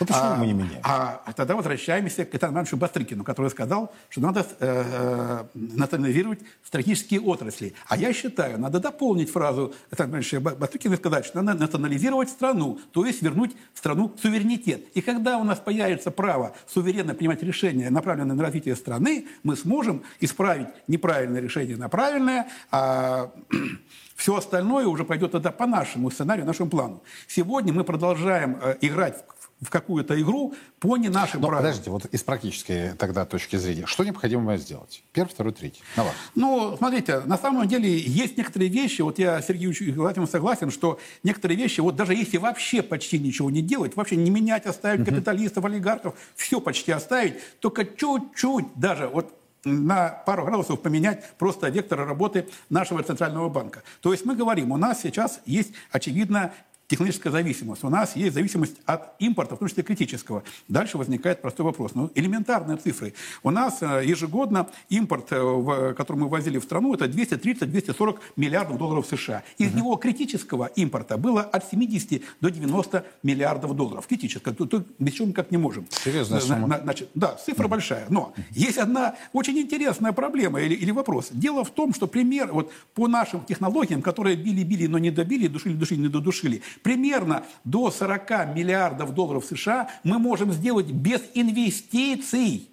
[0.00, 0.80] Ну, почему А, мы не меняем?
[0.82, 7.20] А, тогда возвращаемся к Китану Ивановичу Бастрыкину, который сказал, что надо э, э, национализировать стратегические
[7.20, 7.74] отрасли.
[7.88, 12.28] А я считаю, надо дополнить фразу Китана Ивановича Ба- Бастрыкина и сказать, что надо национализировать
[12.30, 14.88] страну, то есть вернуть страну суверенитет.
[14.94, 20.02] И когда у нас появится право суверенно принимать решения, направленные на развитие страны, мы сможем
[20.20, 23.03] исправить неправильное решение на правильное, а
[24.16, 27.02] все остальное уже пойдет тогда по нашему сценарию, нашему плану.
[27.28, 29.24] Сегодня мы продолжаем э, играть
[29.60, 31.64] в- какую-то игру по не нашим Но правилам.
[31.64, 35.02] подождите, вот из практической тогда точки зрения, что необходимо сделать?
[35.12, 35.80] Первый, второй, третий.
[35.96, 36.12] На ваш.
[36.34, 40.98] Ну, смотрите, на самом деле есть некоторые вещи, вот я с Сергеем Владимировичем согласен, что
[41.22, 45.64] некоторые вещи, вот даже если вообще почти ничего не делать, вообще не менять, оставить капиталистов,
[45.64, 49.32] олигархов, все почти оставить, только чуть-чуть даже вот
[49.64, 53.82] на пару градусов поменять просто вектор работы нашего центрального банка.
[54.00, 56.52] То есть мы говорим, у нас сейчас есть, очевидно,
[56.94, 57.82] технологическая зависимость.
[57.84, 60.44] У нас есть зависимость от импорта, в том числе критического.
[60.68, 61.92] Дальше возникает простой вопрос.
[61.94, 63.14] Ну, элементарные цифры.
[63.42, 69.06] У нас э, ежегодно импорт, э, который мы возили в страну, это 230-240 миллиардов долларов
[69.10, 69.42] США.
[69.58, 74.06] Из него критического импорта было от 70 до 90 миллиардов долларов.
[74.06, 74.54] Критического.
[74.54, 75.86] Тут, тут без чего никак не можем.
[75.90, 76.66] Серьезная На- сумма.
[76.68, 78.06] на- Значит, да, цифра большая.
[78.08, 81.28] Но есть одна очень интересная проблема или, или вопрос.
[81.32, 86.00] Дело в том, что пример вот по нашим технологиям, которые били-били, но не добили, душили-душили,
[86.02, 92.68] не додушили, примерно до 40 миллиардов долларов США мы можем сделать без инвестиций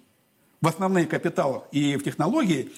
[0.60, 2.70] в основные капиталы и в технологии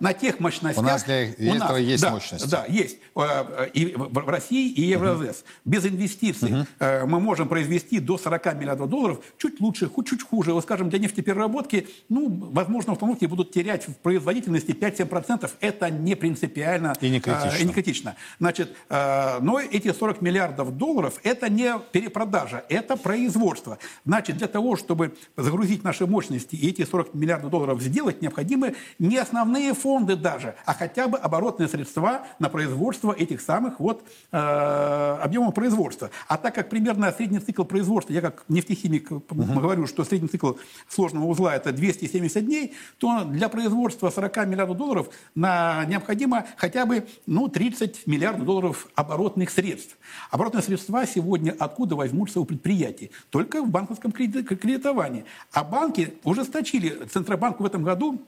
[0.00, 0.82] на тех мощностях...
[0.82, 2.48] У нас для нас, этого есть да, мощности.
[2.48, 2.98] Да, есть.
[3.14, 5.44] Э, э, И в России, и Евразес.
[5.64, 9.20] Без инвестиций э, мы можем произвести до 40 миллиардов долларов.
[9.38, 10.52] Чуть лучше, чуть хуже.
[10.52, 15.50] Вот, скажем, для нефтепереработки, ну, возможно, установки будут терять в производительности 5-7%.
[15.60, 16.94] Это не принципиально.
[17.00, 17.52] И не критично.
[17.52, 18.16] э, и не критично.
[18.38, 23.78] Значит, э, но эти 40 миллиардов долларов– это не перепродажа, это производство.
[24.04, 29.16] Значит, для того, чтобы загрузить наши мощности и эти 40 миллиардов долларов сделать, необходимы не
[29.18, 34.02] основные фонды даже, а хотя бы оборотные средства на производство этих самых вот
[34.32, 36.10] э, объемов производства.
[36.28, 40.52] А так как примерно средний цикл производства, я как нефтехимик э, говорю, что средний цикл
[40.88, 47.06] сложного узла это 270 дней, то для производства 40 миллиардов долларов на, необходимо хотя бы
[47.26, 49.96] ну, 30 миллиардов долларов оборотных средств.
[50.30, 53.10] Оборотные средства сегодня откуда возьмутся у предприятий?
[53.30, 55.24] Только в банковском креди- кредитовании.
[55.52, 57.06] А банки ужесточили.
[57.12, 58.22] Центробанк в этом году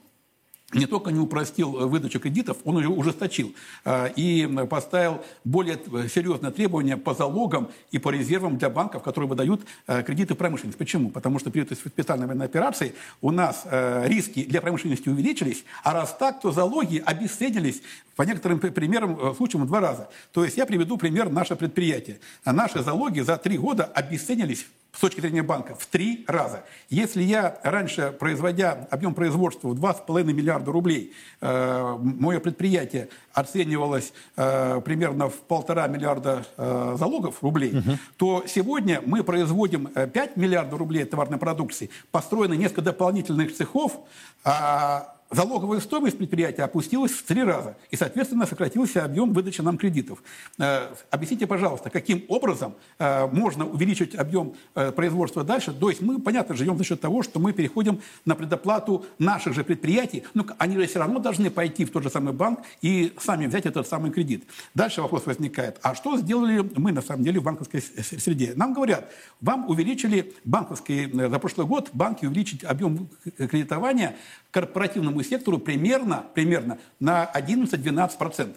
[0.73, 3.55] не только не упростил э, выдачу кредитов, он ее ужесточил
[3.85, 9.27] э, и поставил более э, серьезные требования по залогам и по резервам для банков, которые
[9.29, 10.77] выдают э, кредиты промышленности.
[10.77, 11.09] Почему?
[11.09, 16.15] Потому что при этой специальной военной операции у нас риски для промышленности увеличились, а раз
[16.19, 17.81] так, то залоги обесценились
[18.15, 20.09] по некоторым при- примерам, случаям в два раза.
[20.33, 22.19] То есть я приведу пример наше предприятие.
[22.43, 26.63] А Наши залоги за три года обесценились с точки зрения банка в три раза.
[26.89, 34.81] Если я раньше, производя объем производства в 2,5 миллиарда рублей, э, мое предприятие оценивалось э,
[34.83, 37.97] примерно в полтора миллиарда э, залогов рублей, угу.
[38.17, 43.99] то сегодня мы производим 5 миллиардов рублей товарной продукции, построено несколько дополнительных цехов,
[44.43, 50.23] а залоговая стоимость предприятия опустилась в три раза, и, соответственно, сократился объем выдачи нам кредитов.
[50.57, 55.71] Э, объясните, пожалуйста, каким образом э, можно увеличить объем э, производства дальше?
[55.71, 59.63] То есть мы, понятно, живем за счет того, что мы переходим на предоплату наших же
[59.63, 63.45] предприятий, но они же все равно должны пойти в тот же самый банк и сами
[63.45, 64.45] взять этот самый кредит.
[64.73, 68.53] Дальше вопрос возникает, а что сделали мы, на самом деле, в банковской среде?
[68.55, 69.11] Нам говорят,
[69.41, 74.15] вам увеличили банковский, за прошлый год банки увеличить объем кредитования
[74.51, 78.55] корпоративному сектору примерно, примерно на 11-12%.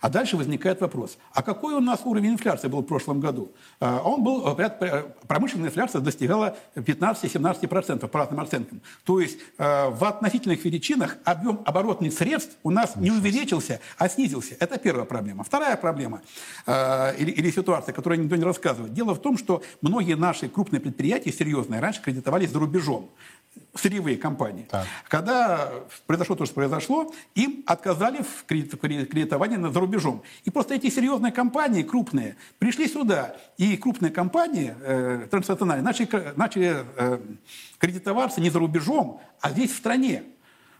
[0.00, 3.52] А дальше возникает вопрос, а какой у нас уровень инфляции был в прошлом году?
[3.80, 8.80] А, он был, э, э, промышленная инфляция достигала 15-17% по разным оценкам.
[9.04, 14.56] То есть э, в относительных величинах объем оборотных средств у нас не увеличился, а снизился.
[14.58, 15.44] Это первая проблема.
[15.44, 16.22] Вторая проблема
[16.66, 18.92] или, или ситуация, которую никто не рассказывает.
[18.94, 23.10] Дело в том, что многие наши крупные предприятия серьезные раньше кредитовались за рубежом
[23.74, 24.66] сырьевые компании.
[24.70, 24.86] Так.
[25.08, 25.70] Когда
[26.06, 30.22] произошло то, что произошло, им отказали в кредитовании за рубежом.
[30.44, 33.36] И просто эти серьезные компании, крупные, пришли сюда.
[33.58, 37.18] И крупные компании э, транснациональные начали, начали э,
[37.78, 40.24] кредитоваться не за рубежом, а здесь в стране.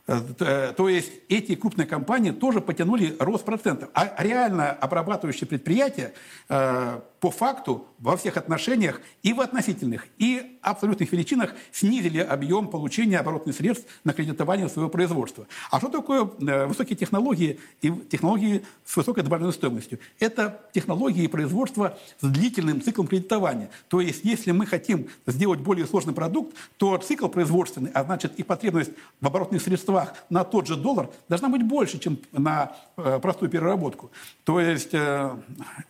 [0.07, 3.89] Э, э, то есть эти крупные компании тоже потянули рост процентов.
[3.93, 6.13] А реально обрабатывающие предприятия
[6.49, 13.19] э, по факту во всех отношениях и в относительных, и абсолютных величинах снизили объем получения
[13.19, 15.45] оборотных средств на кредитование своего производства.
[15.69, 16.23] А что такое
[16.65, 19.99] высокие технологии и технологии с высокой добавленной стоимостью?
[20.19, 23.69] Это технологии производства с длительным циклом кредитования.
[23.87, 28.43] То есть если мы хотим сделать более сложный продукт, то цикл производственный, а значит и
[28.43, 33.51] потребность в оборотных средствах на тот же доллар должна быть больше, чем на э, простую
[33.51, 34.09] переработку.
[34.43, 35.35] То есть э,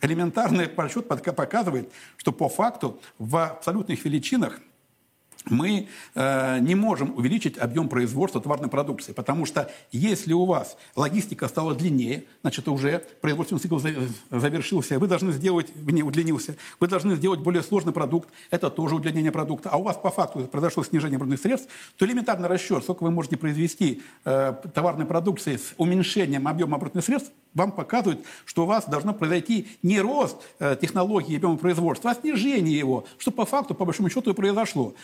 [0.02, 4.60] элементарный подсчет показывает, что по факту в абсолютных величинах
[5.46, 11.48] мы э, не можем увеличить объем производства товарной продукции, потому что если у вас логистика
[11.48, 13.78] стала длиннее, значит, уже производственный цикл
[14.30, 19.32] завершился, вы должны сделать, не удлинился, вы должны сделать более сложный продукт, это тоже удлинение
[19.32, 23.10] продукта, а у вас по факту произошло снижение оборотных средств, то элементарный расчет, сколько вы
[23.10, 28.86] можете произвести э, товарной продукции с уменьшением объема оборотных средств, вам показывает, что у вас
[28.86, 34.08] должно произойти не рост э, технологии производства, а снижение его, что по факту, по большому
[34.10, 34.94] счету, и произошло.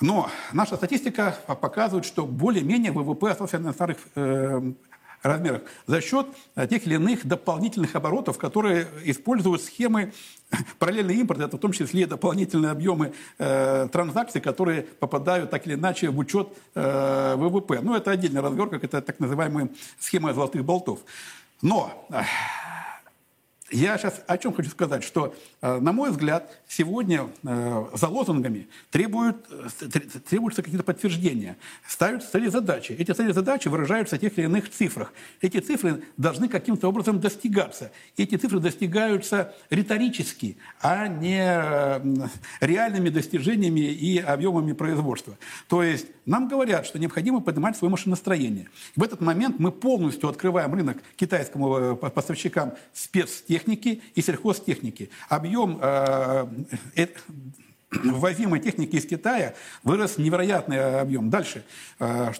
[0.00, 4.72] Но наша статистика показывает, что более-менее ВВП остался на старых э,
[5.22, 10.12] размерах за счет э, тех или иных дополнительных оборотов, которые используют схемы
[10.78, 16.10] параллельный импорт, это в том числе дополнительные объемы э, транзакций, которые попадают так или иначе
[16.10, 17.80] в учет э, ВВП.
[17.80, 19.68] Но это отдельный разговор, как это так называемая
[19.98, 21.00] схема золотых болтов.
[21.62, 22.06] Но
[23.72, 28.68] я сейчас о чем хочу сказать, что, э, на мой взгляд, сегодня э, за лозунгами
[28.90, 29.88] требуют, э,
[30.28, 31.56] требуются какие-то подтверждения,
[31.86, 32.92] ставятся цели задачи.
[32.92, 35.12] Эти цели задачи выражаются в тех или иных цифрах.
[35.40, 37.90] Эти цифры должны каким-то образом достигаться.
[38.16, 41.42] Эти цифры достигаются риторически, а не
[42.60, 45.38] реальными достижениями и объемами производства.
[45.68, 48.68] То есть нам говорят, что необходимо поднимать свое машиностроение.
[48.96, 55.10] В этот момент мы полностью открываем рынок китайскому поставщикам спецтехники, техники и сельхозтехники.
[55.28, 56.46] Объем э,
[56.96, 57.06] э,
[57.90, 59.54] ввозимой техники из Китая
[59.84, 61.30] вырос невероятный объем.
[61.30, 61.64] Дальше.
[61.98, 62.32] Э,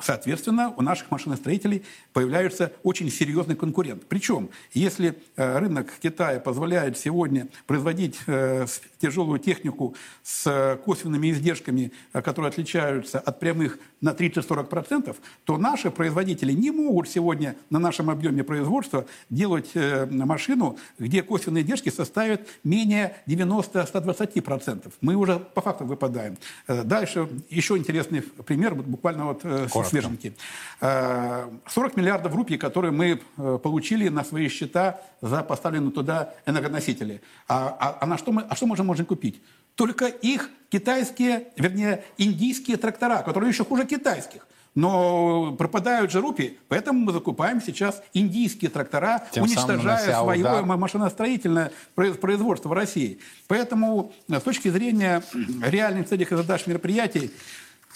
[0.00, 4.04] Соответственно, у наших машиностроителей появляется очень серьезный конкурент.
[4.08, 8.66] Причем, если э, рынок Китая позволяет сегодня производить э,
[9.00, 16.52] тяжелую технику с косвенными издержками, э, которые отличаются от прямых на 30-40%, то наши производители
[16.52, 19.70] не могут сегодня на нашем объеме производства делать
[20.10, 24.92] машину, где косвенные издержки составят менее 90-120%.
[25.00, 26.36] Мы уже по факту выпадаем.
[26.66, 29.90] Дальше еще интересный пример, буквально вот Коротко.
[29.90, 30.34] свеженький.
[30.80, 37.22] 40 миллиардов рупий, которые мы э, получили на свои счета за поставленные туда энергоносители.
[37.48, 39.40] А, а, а на что мы, а что мы же можем купить?
[39.74, 44.46] Только их китайские, вернее, индийские трактора, которые еще хуже китайских.
[44.74, 50.64] Но пропадают же рупии, поэтому мы закупаем сейчас индийские трактора, Тем уничтожая свое удар.
[50.64, 53.18] машиностроительное производство в России.
[53.48, 55.22] Поэтому э, с точки зрения
[55.62, 57.30] реальных целей и задач мероприятий...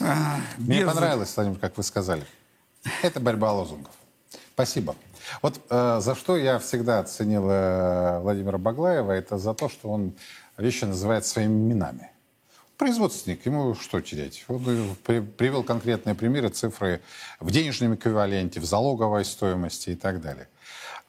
[0.00, 0.14] Э,
[0.58, 0.86] Мне без...
[0.86, 2.24] понравилось, Владимир, как вы сказали.
[3.02, 3.92] Это борьба лозунгов.
[4.54, 4.94] Спасибо.
[5.42, 10.14] Вот э, за что я всегда ценил э, Владимира Баглаева, это за то, что он
[10.56, 12.10] вещи называет своими именами.
[12.76, 14.44] Производственник, ему что терять?
[14.48, 14.62] Он
[15.04, 17.00] привел конкретные примеры, цифры
[17.40, 20.46] в денежном эквиваленте, в залоговой стоимости и так далее.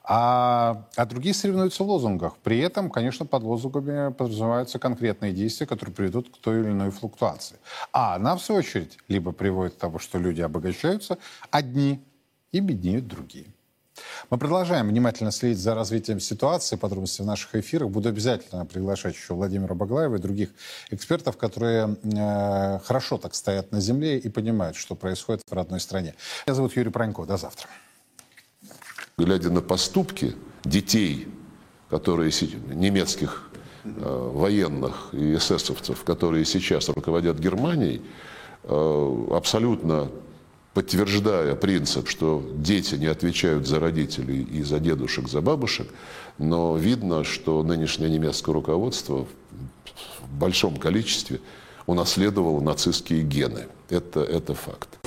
[0.09, 2.37] А, а другие соревнуются в лозунгах.
[2.37, 7.57] При этом, конечно, под лозунгами подразумеваются конкретные действия, которые приведут к той или иной флуктуации.
[7.91, 11.17] А она, в свою очередь, либо приводит к тому, что люди обогащаются
[11.51, 12.01] одни
[12.53, 13.47] и беднеют другие.
[14.29, 16.77] Мы продолжаем внимательно следить за развитием ситуации.
[16.77, 17.89] Подробности в наших эфирах.
[17.89, 20.49] Буду обязательно приглашать еще Владимира Баглаева и других
[20.89, 26.13] экспертов, которые э, хорошо так стоят на земле и понимают, что происходит в родной стране.
[26.45, 27.25] Меня зовут Юрий Пронько.
[27.25, 27.67] До завтра.
[29.19, 31.27] Глядя на поступки детей,
[31.89, 32.31] которые
[32.67, 33.49] немецких
[33.83, 38.03] э, военных и эсэсовцев, которые сейчас руководят Германией,
[38.61, 40.11] э, абсолютно
[40.75, 45.87] подтверждая принцип, что дети не отвечают за родителей и за дедушек, за бабушек,
[46.37, 49.25] но видно, что нынешнее немецкое руководство
[50.21, 51.41] в большом количестве
[51.87, 53.65] унаследовало нацистские гены.
[53.89, 55.06] Это, это факт.